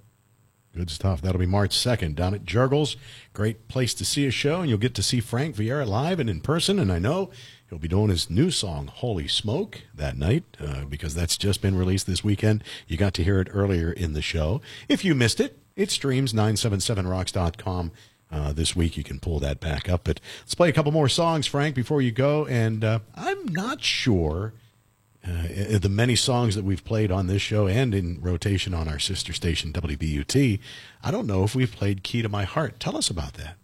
[0.75, 1.21] Good stuff.
[1.21, 2.97] That'll be March 2nd down at Jergel's.
[3.33, 6.29] Great place to see a show, and you'll get to see Frank Vieira live and
[6.29, 6.77] in person.
[6.77, 7.31] And I know
[7.69, 11.77] he'll be doing his new song, Holy Smoke, that night, uh, because that's just been
[11.77, 12.63] released this weekend.
[12.87, 14.61] You got to hear it earlier in the show.
[14.87, 17.91] If you missed it, it streams 977rocks.com.
[18.29, 20.01] Uh, this week you can pull that back up.
[20.03, 22.45] But let's play a couple more songs, Frank, before you go.
[22.45, 24.53] And uh, I'm not sure
[25.25, 28.99] uh, the many songs that we've played on this show and in rotation on our
[28.99, 30.59] sister station WBUT.
[31.03, 33.55] I don't know if we've played "Key to My Heart." Tell us about that.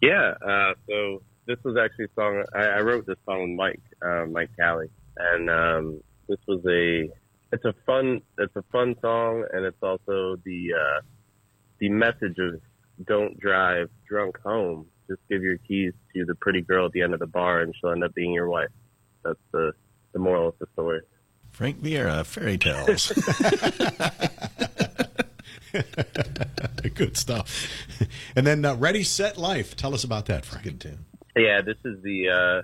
[0.00, 3.82] Yeah, uh, so this was actually a song I, I wrote this song with Mike,
[4.02, 7.10] uh, Mike Callie, and um, this was a
[7.52, 11.00] it's a fun it's a fun song, and it's also the uh,
[11.78, 12.60] the message of
[13.06, 14.86] don't drive drunk home.
[15.08, 17.74] Just give your keys to the pretty girl at the end of the bar, and
[17.80, 18.68] she'll end up being your wife.
[19.24, 19.72] That's the
[20.12, 21.00] the moral of the story.
[21.50, 23.10] Frank Vieira, fairy tales.
[26.94, 27.68] Good stuff.
[28.36, 30.64] And then uh, "Ready, Set, Life." Tell us about that, Frank.
[30.64, 31.06] Good tune.
[31.38, 32.62] Yeah, this is the uh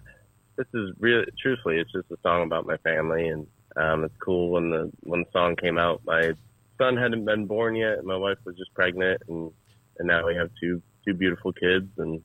[0.56, 3.46] this is really truthfully it's just a song about my family and
[3.76, 6.02] um it's cool when the when the song came out.
[6.04, 6.32] My
[6.78, 9.52] son hadn't been born yet and my wife was just pregnant and
[9.98, 12.20] and now we have two two beautiful kids and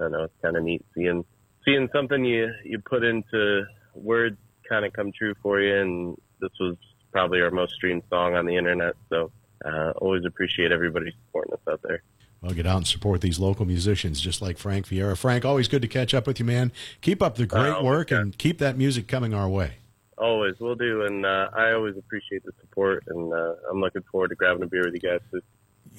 [0.00, 1.24] I know it's kind of neat seeing
[1.64, 3.64] seeing something you you put into
[3.94, 4.36] words
[4.68, 6.76] kind of come true for you and this was
[7.12, 9.30] probably our most streamed song on the internet so
[9.64, 12.02] uh always appreciate everybody supporting us out there
[12.40, 15.16] Well, get out and support these local musicians, just like Frank Vieira.
[15.16, 16.70] Frank, always good to catch up with you, man.
[17.00, 18.20] Keep up the great Oh, work yeah.
[18.20, 19.72] and keep that music coming our way.
[20.16, 24.28] Always, we'll do, and uh, I always appreciate the support, and uh, I'm looking forward
[24.28, 25.20] to grabbing a beer with you guys.
[25.30, 25.40] Too.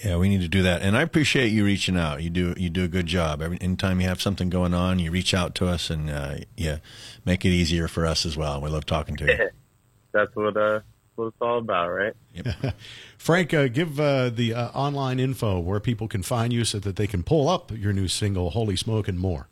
[0.03, 2.21] Yeah, we need to do that, and I appreciate you reaching out.
[2.21, 3.41] You do you do a good job.
[3.41, 6.77] Every anytime you have something going on, you reach out to us, and uh, yeah,
[7.25, 8.61] make it easier for us as well.
[8.61, 9.49] We love talking to you.
[10.13, 10.81] That's what uh,
[11.19, 12.13] what it's all about, right?
[13.17, 16.95] Frank, uh, give uh, the uh, online info where people can find you so that
[16.95, 19.49] they can pull up your new single, Holy Smoke and More.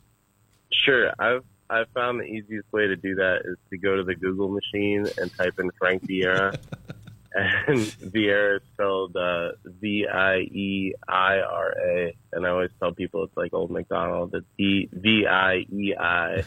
[0.72, 4.14] Sure, I've I've found the easiest way to do that is to go to the
[4.14, 6.56] Google machine and type in Frank Vieira,
[7.34, 12.92] and Vieira is spelled uh, V I E I R A, and I always tell
[12.92, 14.34] people it's like Old McDonald.
[14.34, 16.44] It's E V I E I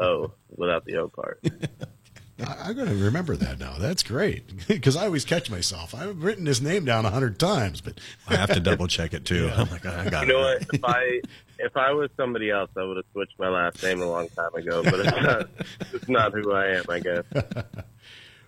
[0.00, 1.44] O without the O part.
[2.40, 3.74] I, I'm going to remember that now.
[3.78, 5.94] That's great because I always catch myself.
[5.94, 9.24] I've written his name down a hundred times, but I have to double check it
[9.24, 9.50] too.
[9.56, 10.66] I'm like, I got You know it.
[10.66, 10.74] what?
[10.74, 11.20] If I
[11.58, 14.54] if I was somebody else, I would have switched my last name a long time
[14.54, 14.82] ago.
[14.82, 15.50] But it's not.
[15.92, 16.84] it's not who I am.
[16.88, 17.24] I guess.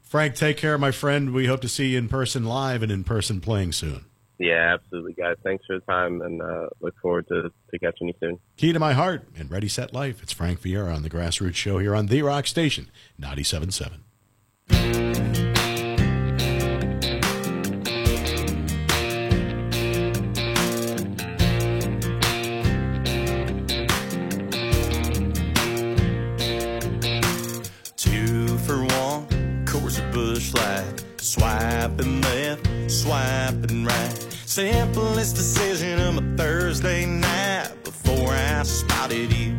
[0.03, 1.33] Frank, take care, my friend.
[1.33, 4.05] We hope to see you in person live and in person playing soon.
[4.39, 5.37] Yeah, absolutely, guys.
[5.43, 8.39] Thanks for the time, and uh, look forward to, to catching you soon.
[8.57, 10.23] Key to my heart and Ready Set Life.
[10.23, 14.01] It's Frank Vieira on the Grassroots Show here on The Rock Station, 97.7.
[27.97, 31.05] Two for one, course of Busch Light.
[31.19, 34.26] Swiping left, swiping right.
[34.57, 39.53] Simplest decision of a Thursday night before I spotted you.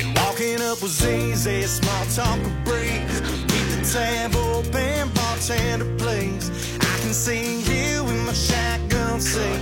[0.00, 3.20] And walking up was easy, small talk a breeze.
[3.20, 6.48] Keep the tab open, bartender please.
[6.80, 9.60] I can see you in my shotgun seat.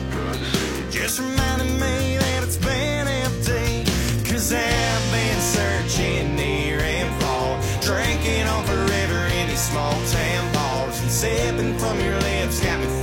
[0.89, 3.83] Just reminding me that it's been empty.
[4.31, 7.61] Cause I've been searching near and far.
[7.81, 11.01] Drinking on forever in these small town bars.
[11.03, 12.94] And sipping from your lips got me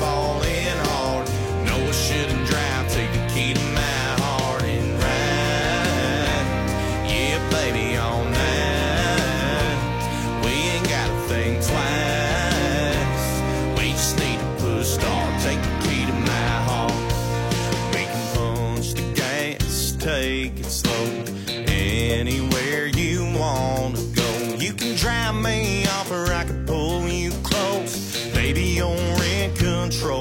[28.61, 30.20] Baby, you're in control.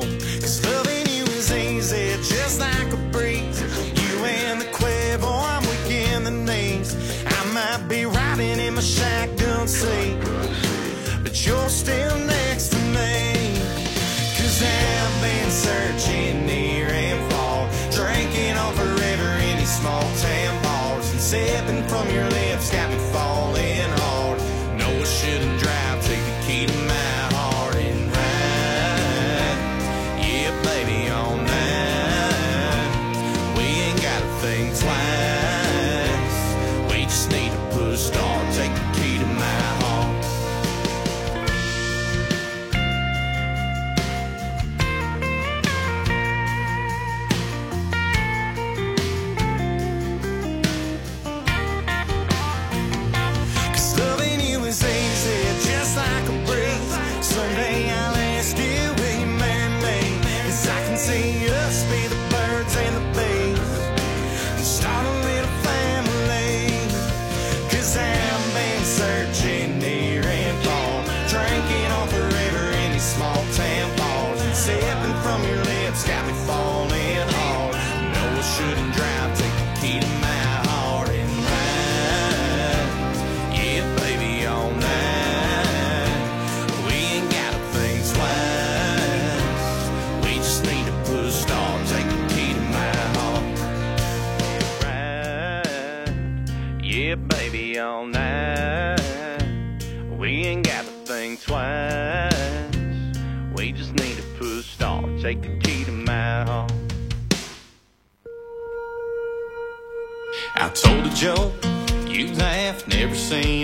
[113.30, 113.59] Seen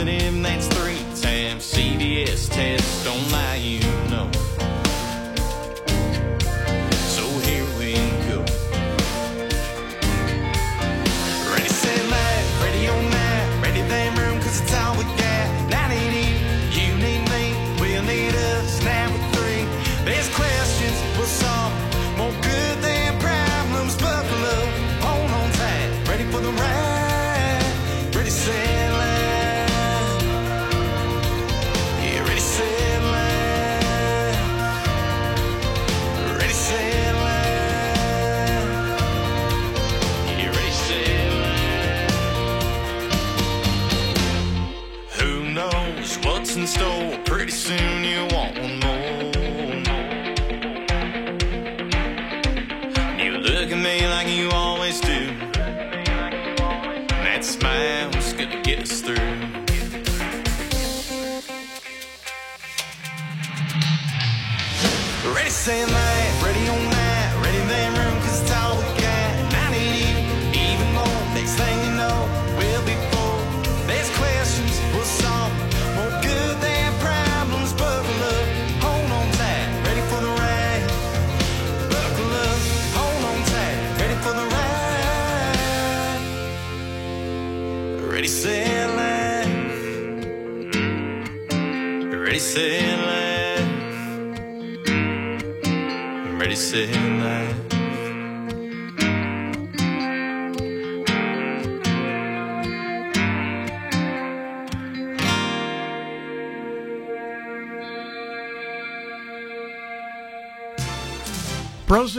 [0.00, 1.72] positive, that's three times.
[1.72, 3.39] CVS test, lie,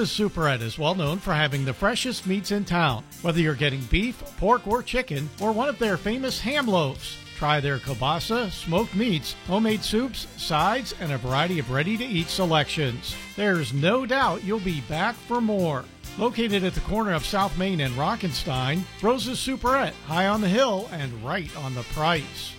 [0.02, 3.04] Brose's Superette is well known for having the freshest meats in town.
[3.22, 7.60] Whether you're getting beef, pork, or chicken, or one of their famous ham loaves, try
[7.60, 13.16] their kielbasa, smoked meats, homemade soups, sides, and a variety of ready to eat selections.
[13.36, 15.86] There's no doubt you'll be back for more.
[16.18, 20.90] Located at the corner of South Main and Rockenstein, Brose's Superette, high on the hill
[20.92, 22.54] and right on the price.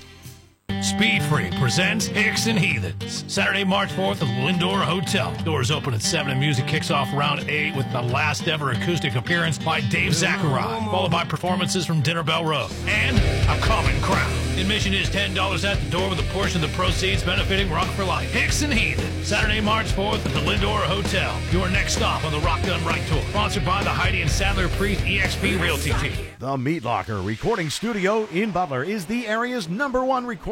[0.82, 3.24] Speed Freak presents Hicks and Heathens.
[3.32, 5.32] Saturday, March 4th at the Lindor Hotel.
[5.44, 9.14] Doors open at 7 and music kicks off around 8 with the last ever acoustic
[9.14, 14.32] appearance by Dave Zachariah, followed by performances from Dinner Bell Road and a common crowd.
[14.58, 18.04] Admission is $10 at the door with a portion of the proceeds benefiting Rock for
[18.04, 18.30] Life.
[18.32, 19.24] Hicks and Heathen.
[19.24, 21.34] Saturday, March 4th at the Lindor Hotel.
[21.50, 23.22] Your next stop on the Rock Gun Right Tour.
[23.30, 26.26] Sponsored by the Heidi and Sadler Priest EXP Realty Team.
[26.38, 30.51] The Meat Locker Recording Studio in Butler is the area's number one recording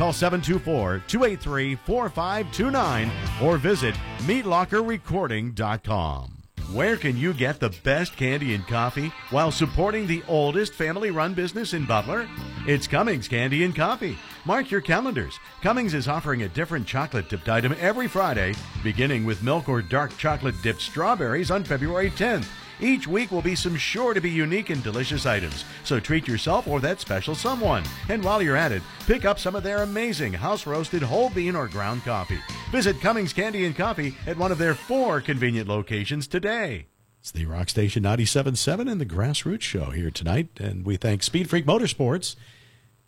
[0.00, 3.10] Call 724 283 4529
[3.42, 6.42] or visit meatlockerrecording.com.
[6.72, 11.34] Where can you get the best candy and coffee while supporting the oldest family run
[11.34, 12.26] business in Butler?
[12.66, 14.16] It's Cummings Candy and Coffee.
[14.46, 15.38] Mark your calendars.
[15.60, 20.16] Cummings is offering a different chocolate dipped item every Friday, beginning with milk or dark
[20.16, 22.46] chocolate dipped strawberries on February 10th.
[22.80, 26.66] Each week will be some sure to be unique and delicious items, so treat yourself
[26.66, 27.84] or that special someone.
[28.08, 31.54] And while you're at it, pick up some of their amazing house roasted whole bean
[31.54, 32.40] or ground coffee.
[32.72, 36.86] Visit Cummings Candy and Coffee at one of their four convenient locations today.
[37.20, 40.48] It's the Rock Station 97.7 and the Grassroots Show here tonight.
[40.58, 42.34] And we thank Speed Freak Motorsports.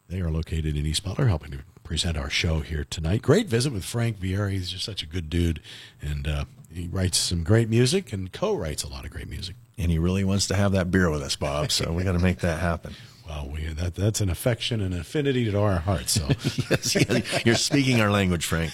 [0.08, 3.22] They are located in East Butler, helping to present our show here tonight.
[3.22, 4.50] Great visit with Frank Vieira.
[4.50, 5.62] He's just such a good dude.
[6.02, 9.56] And uh, he writes some great music and co writes a lot of great music.
[9.82, 11.72] And he really wants to have that beer with us, Bob.
[11.72, 12.94] So we got to make that happen.
[13.24, 16.12] Well, we, that, that's an affection and affinity to our hearts.
[16.12, 16.26] So.
[16.70, 18.72] yes, yes, you're speaking our language, Frank.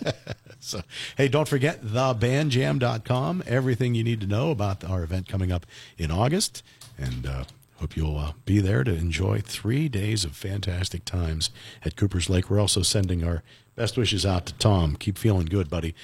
[0.60, 0.82] so,
[1.16, 3.44] hey, don't forget thebandjam.com.
[3.46, 5.64] Everything you need to know about our event coming up
[5.96, 6.62] in August.
[6.98, 7.44] And uh,
[7.78, 11.50] hope you'll uh, be there to enjoy three days of fantastic times
[11.84, 12.50] at Cooper's Lake.
[12.50, 13.42] We're also sending our
[13.74, 14.96] best wishes out to Tom.
[14.96, 15.94] Keep feeling good, buddy,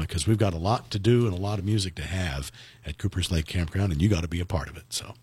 [0.00, 2.50] because uh, we've got a lot to do and a lot of music to have
[2.84, 4.86] at Cooper's Lake Campground, and you got to be a part of it.
[4.90, 5.14] So.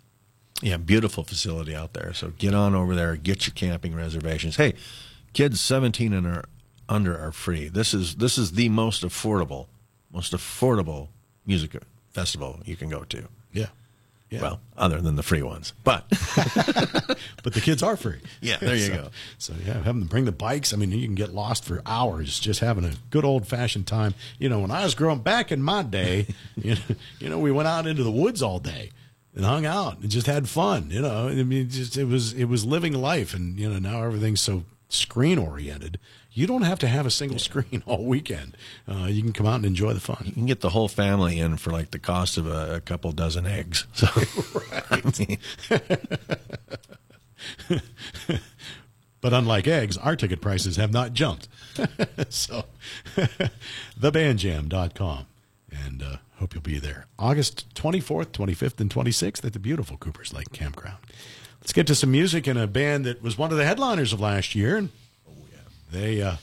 [0.62, 2.14] Yeah, beautiful facility out there.
[2.14, 4.56] So get on over there, get your camping reservations.
[4.56, 4.74] Hey,
[5.34, 6.46] kids 17 and are
[6.90, 7.68] under are free.
[7.68, 9.68] This is this is the most affordable,
[10.12, 11.10] most affordable
[11.46, 11.78] music
[12.10, 13.28] festival you can go to.
[13.52, 13.68] Yeah.
[14.30, 14.42] Yeah.
[14.42, 16.04] Well, other than the free ones, but
[17.44, 18.20] but the kids are free.
[18.42, 19.10] Yeah, there you so, go.
[19.38, 20.74] So yeah, having them bring the bikes.
[20.74, 24.16] I mean, you can get lost for hours just having a good old fashioned time.
[24.38, 27.54] You know, when I was growing back in my day, you know, you know, we
[27.54, 28.92] went out into the woods all day
[29.34, 30.90] and hung out and just had fun.
[30.90, 34.04] You know, I mean, just it was it was living life, and you know now
[34.04, 36.00] everything's so screen oriented.
[36.38, 38.56] You don't have to have a single screen all weekend.
[38.88, 40.22] Uh, you can come out and enjoy the fun.
[40.24, 43.12] You can get the whole family in for like the cost of a, a couple
[43.12, 43.88] dozen eggs.
[43.98, 44.08] So,
[44.92, 45.40] right.
[49.22, 51.48] but unlike eggs, our ticket prices have not jumped.
[52.30, 52.66] so,
[54.00, 55.26] thebandjam.com.
[55.72, 57.08] And uh, hope you'll be there.
[57.18, 61.00] August 24th, 25th, and 26th at the beautiful Cooper's Lake Campground.
[61.62, 64.20] Let's get to some music and a band that was one of the headliners of
[64.20, 64.78] last year.
[64.78, 64.90] And.
[65.92, 66.36] They uh,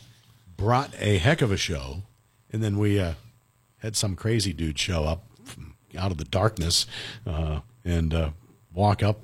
[0.56, 2.02] brought a heck of a show.
[2.52, 3.14] And then we uh,
[3.78, 6.86] had some crazy dude show up from out of the darkness
[7.26, 8.30] uh, and uh,
[8.72, 9.20] walk up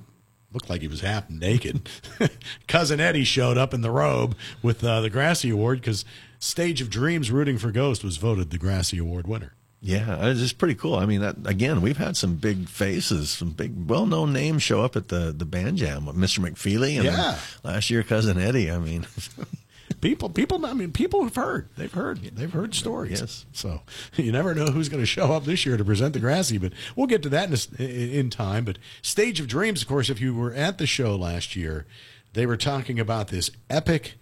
[0.52, 1.88] looked like he was half naked.
[2.66, 6.04] Cousin Eddie showed up in the robe with uh, the Grassy Award because
[6.40, 9.54] Stage of Dreams Rooting for Ghost was voted the Grassy Award winner.
[9.82, 10.96] Yeah, it's pretty cool.
[10.96, 14.94] I mean, that again, we've had some big faces, some big, well-known names show up
[14.96, 16.02] at the the band jam.
[16.06, 16.40] Mr.
[16.40, 17.38] McFeely, and Yeah.
[17.62, 18.70] last year, cousin Eddie.
[18.70, 19.06] I mean,
[20.00, 21.68] People, people, I mean, people have heard.
[21.76, 22.22] They've heard.
[22.22, 23.20] They've heard stories.
[23.20, 23.46] Yes.
[23.52, 23.82] So
[24.16, 26.72] you never know who's going to show up this year to present the Grassy, but
[26.96, 28.64] we'll get to that in, in time.
[28.64, 31.86] But Stage of Dreams, of course, if you were at the show last year,
[32.32, 34.14] they were talking about this epic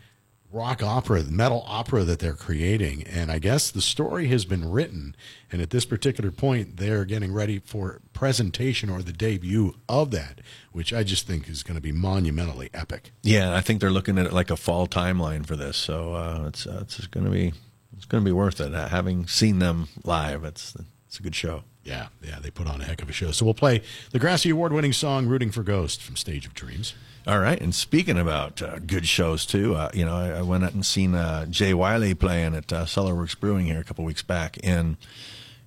[0.50, 3.02] rock opera, the metal opera that they're creating.
[3.04, 5.14] And I guess the story has been written.
[5.52, 10.40] And at this particular point, they're getting ready for presentation or the debut of that,
[10.72, 13.12] which I just think is going to be monumentally epic.
[13.22, 15.76] yeah, I think they're looking at it like a fall timeline for this.
[15.76, 17.52] So uh, it's uh, it's going to be
[17.96, 18.74] it's going to be worth it.
[18.74, 20.74] Uh, having seen them live, it's
[21.06, 21.64] it's a good show.
[21.84, 23.30] Yeah, yeah, they put on a heck of a show.
[23.30, 26.94] So we'll play the Grassy Award winning song Rooting for Ghost from Stage of Dreams.
[27.28, 30.64] All right, and speaking about uh, good shows too, uh, you know, I, I went
[30.64, 34.22] out and seen uh, Jay Wiley playing at uh, Cellarworks Brewing here a couple weeks
[34.22, 34.96] back, and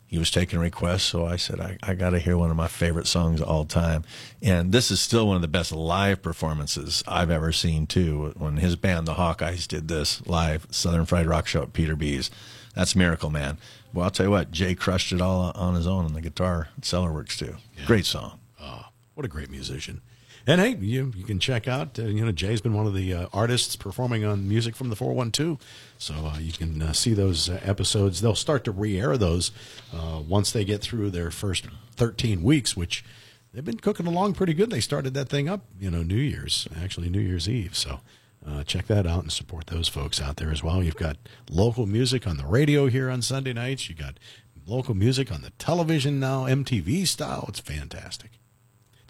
[0.07, 2.67] he was taking requests, so I said I, I got to hear one of my
[2.67, 4.03] favorite songs of all time,
[4.41, 8.33] and this is still one of the best live performances I've ever seen too.
[8.37, 12.31] When his band, the Hawkeyes, did this live Southern Fried Rock Show at Peter B's,
[12.73, 13.59] that's Miracle Man.
[13.93, 16.69] Well, I'll tell you what, Jay crushed it all on his own on the guitar
[16.75, 17.57] at Cellarworks too.
[17.85, 18.39] Great song.
[18.59, 20.01] Oh, what a great musician.
[20.47, 21.99] And hey, you you can check out.
[21.99, 24.95] Uh, you know, Jay's been one of the uh, artists performing on music from the
[24.95, 25.59] 412.
[25.97, 28.21] So uh, you can uh, see those uh, episodes.
[28.21, 29.51] They'll start to re air those
[29.93, 33.05] uh, once they get through their first 13 weeks, which
[33.53, 34.71] they've been cooking along pretty good.
[34.71, 37.75] They started that thing up, you know, New Year's, actually, New Year's Eve.
[37.75, 37.99] So
[38.45, 40.81] uh, check that out and support those folks out there as well.
[40.81, 41.17] You've got
[41.49, 43.87] local music on the radio here on Sunday nights.
[43.89, 44.17] You got
[44.65, 47.45] local music on the television now, MTV style.
[47.47, 48.40] It's fantastic.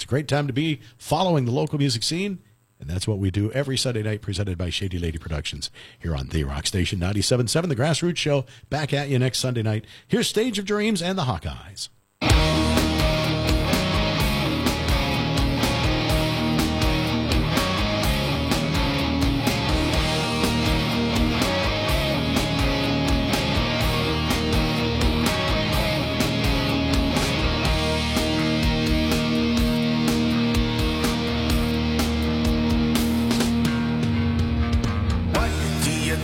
[0.01, 2.39] It's a great time to be following the local music scene,
[2.79, 6.29] and that's what we do every Sunday night, presented by Shady Lady Productions here on
[6.29, 8.45] The Rock Station 97.7, The Grassroots Show.
[8.71, 9.85] Back at you next Sunday night.
[10.07, 11.89] Here's Stage of Dreams and the Hawkeyes.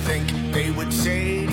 [0.08, 1.47] Think they would say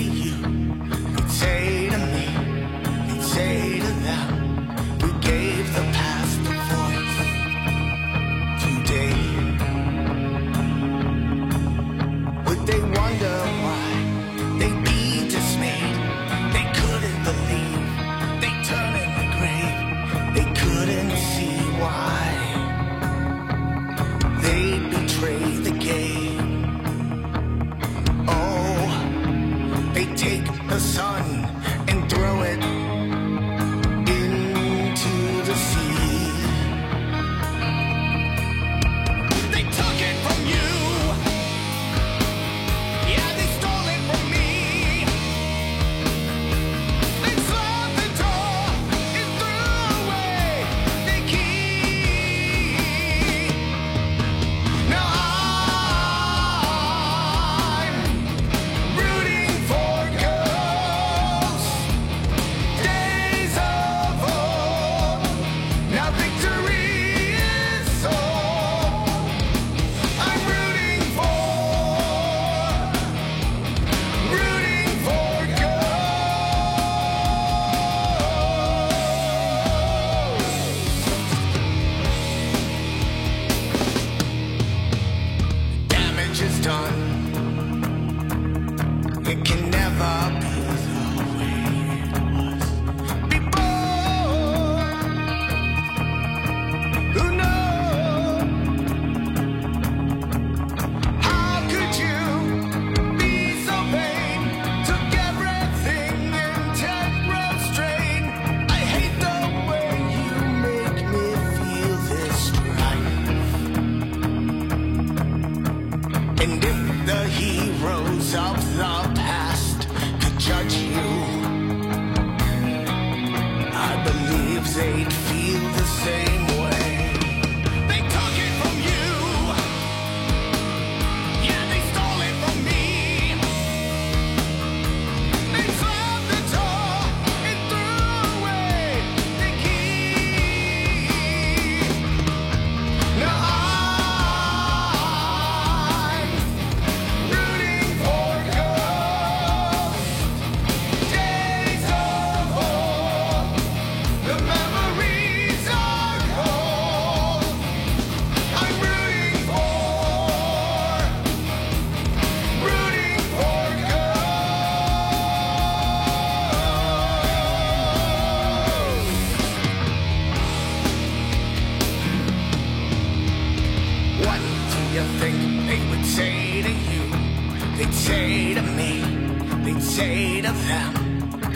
[179.95, 180.93] to them,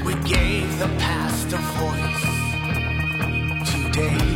[0.06, 2.24] we gave the past a voice
[3.70, 4.29] today.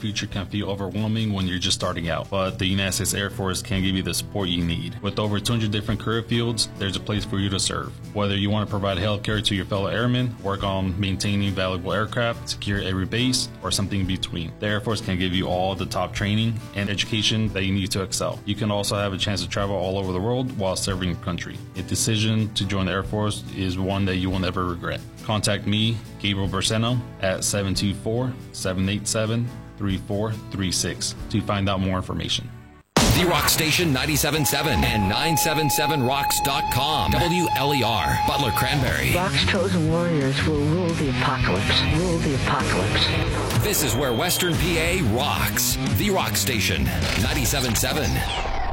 [0.00, 3.62] Future can feel overwhelming when you're just starting out, but the United States Air Force
[3.62, 4.98] can give you the support you need.
[5.02, 7.92] With over 200 different career fields, there's a place for you to serve.
[8.14, 11.92] Whether you want to provide health care to your fellow airmen, work on maintaining valuable
[11.92, 15.74] aircraft, secure every base, or something in between, the Air Force can give you all
[15.74, 18.40] the top training and education that you need to excel.
[18.46, 21.18] You can also have a chance to travel all over the world while serving your
[21.18, 21.58] country.
[21.76, 25.00] A decision to join the Air Force is one that you will never regret.
[25.24, 29.48] Contact me, Gabriel Berseno, at 724 787
[29.80, 32.48] 3436 to find out more information.
[33.16, 37.12] The Rock Station 97.7 and 977rocks.com.
[37.12, 39.14] WLER, E Butler Cranberry.
[39.14, 41.82] Rock's chosen warriors will rule the apocalypse.
[41.96, 43.06] Rule the apocalypse.
[43.64, 45.76] This is where Western PA rocks.
[45.96, 48.69] The Rock Station 97.7.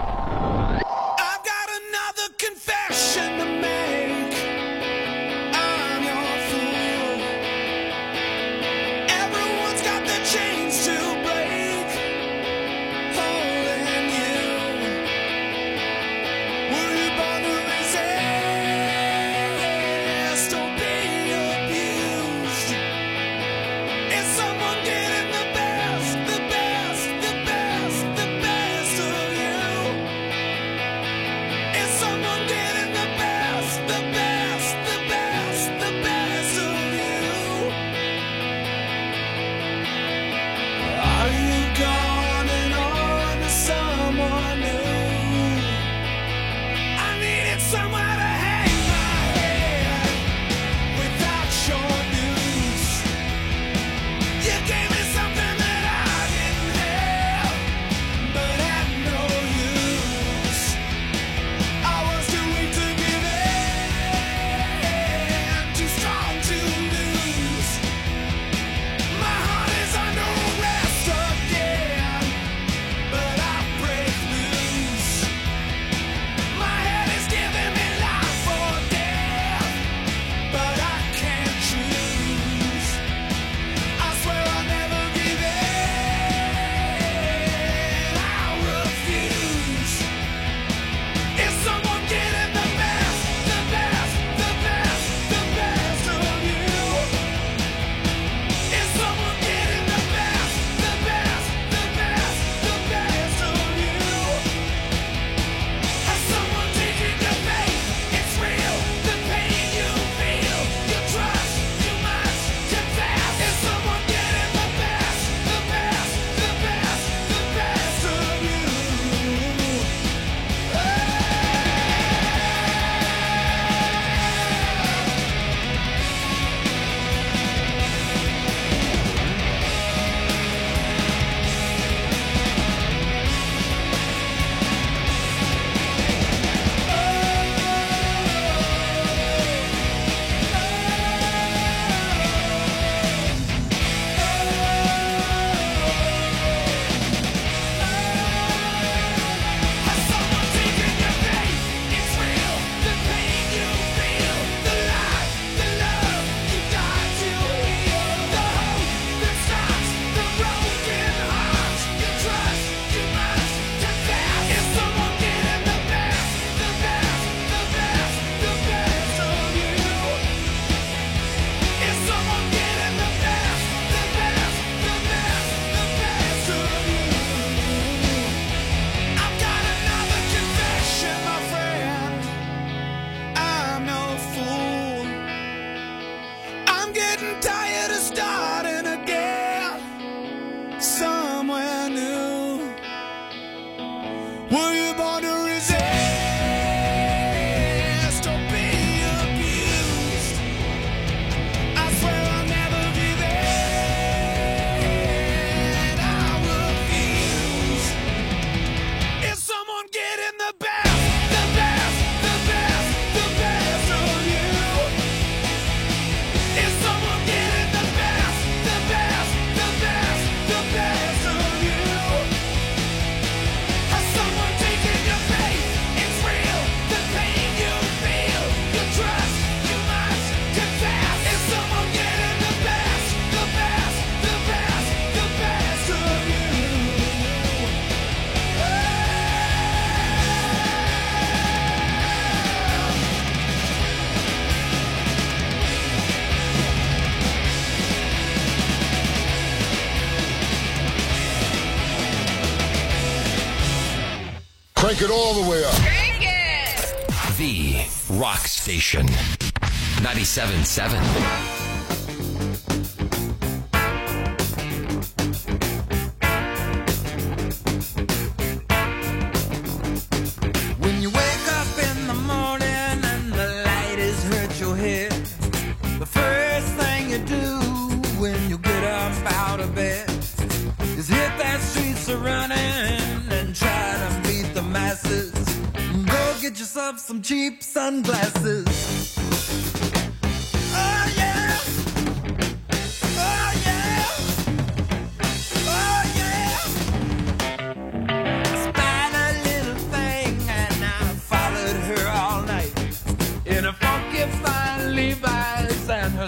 [254.98, 255.76] Crank it all the way up.
[255.76, 257.38] Crank it!
[257.38, 257.86] The
[258.18, 259.06] Rock Station.
[259.06, 261.47] 97.7.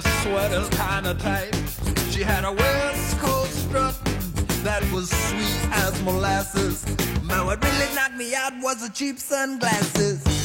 [0.02, 1.54] her sweater's kinda tight.
[2.12, 3.96] She had a West Coast strut
[4.64, 6.86] that was sweet as molasses.
[7.26, 10.39] Now what really knocked me out was the cheap sunglasses.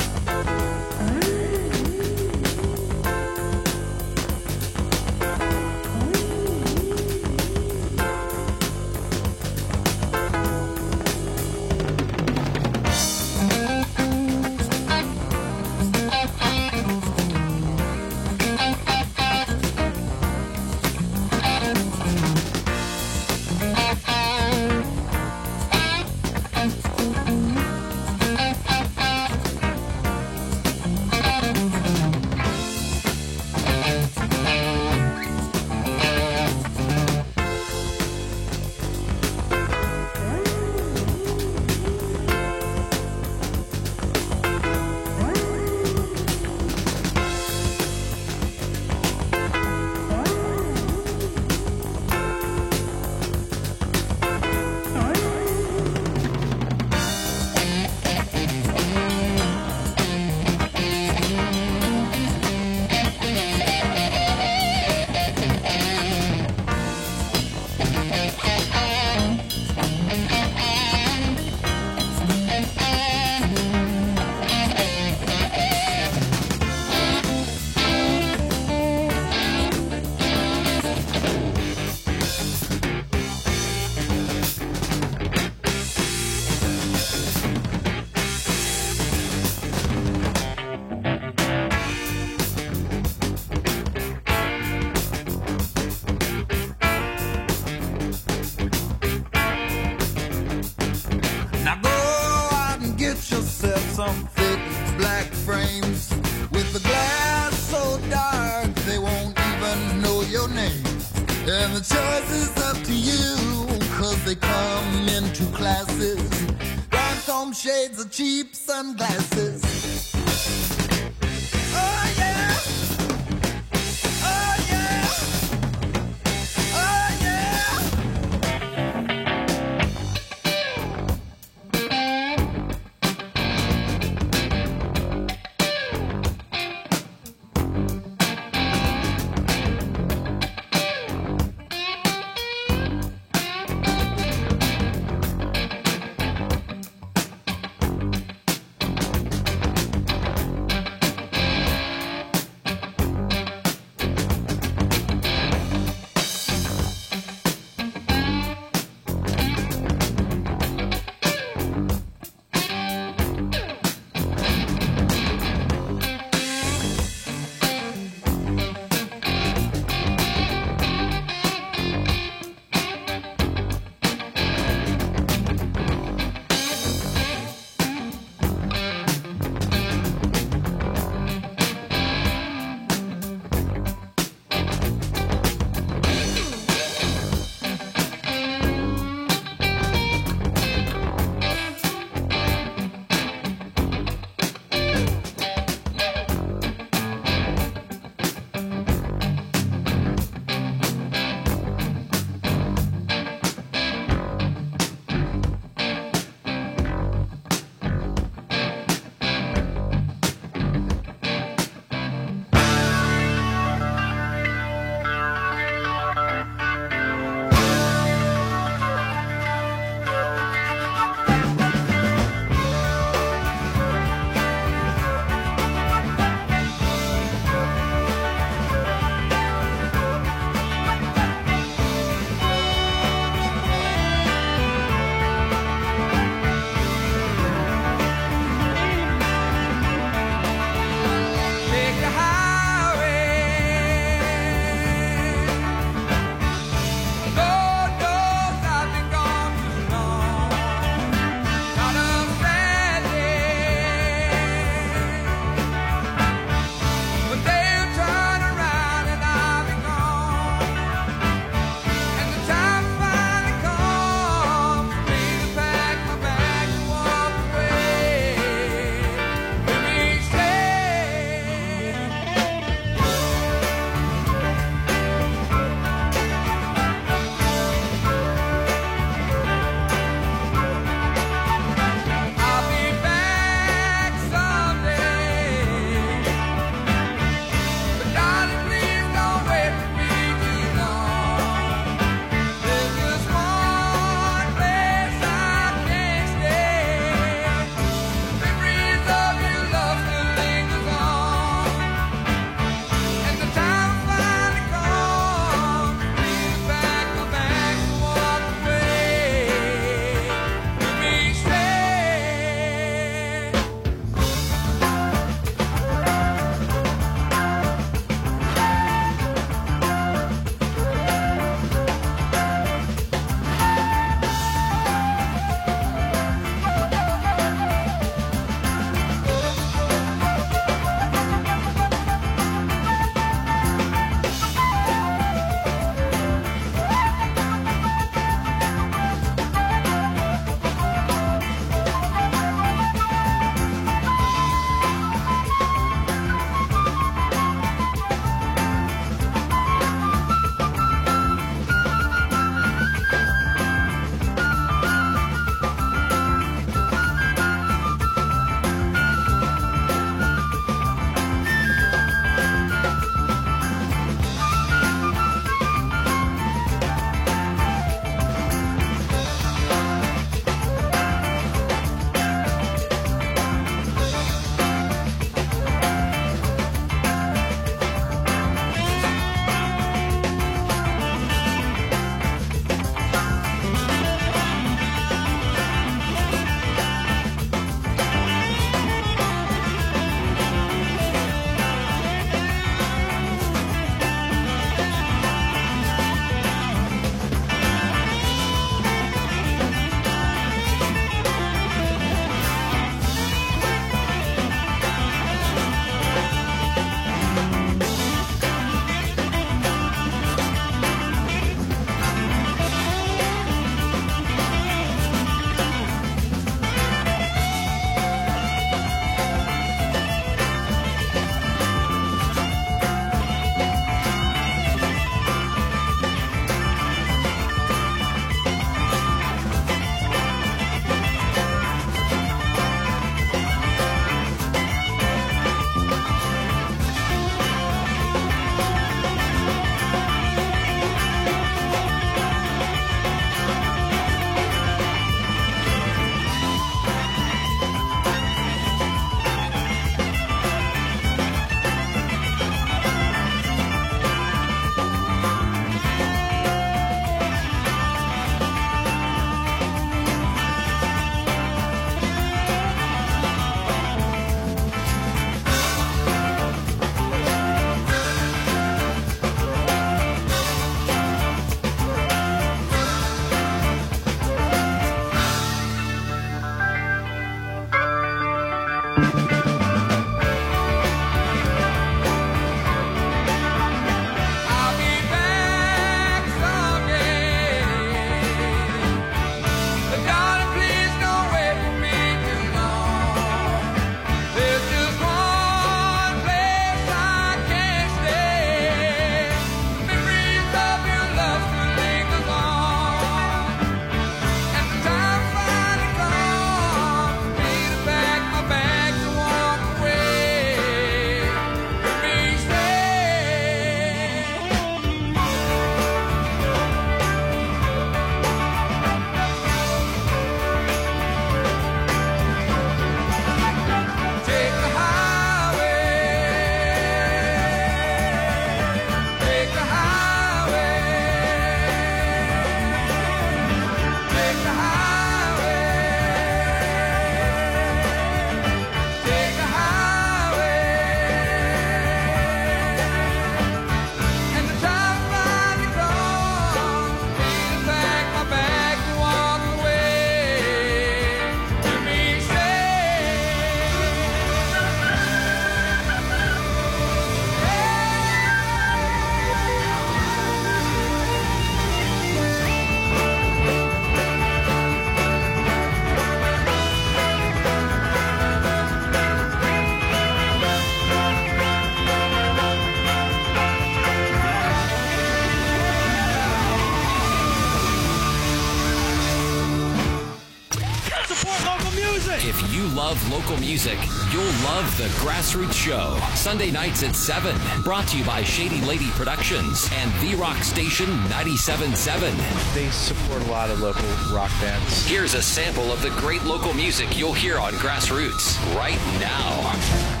[583.51, 583.79] music,
[584.13, 585.99] you'll love The Grassroots Show.
[586.15, 587.35] Sunday nights at 7.
[587.63, 592.53] Brought to you by Shady Lady Productions and The Rock Station 97.7.
[592.55, 594.85] They support a lot of local rock bands.
[594.85, 600.00] Here's a sample of the great local music you'll hear on Grassroots right now.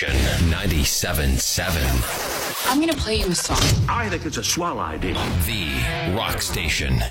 [0.00, 2.70] Rock Station 97.7.
[2.70, 3.58] I'm gonna play you a song.
[3.88, 5.14] I think it's a swell idea.
[5.46, 7.02] The Rock Station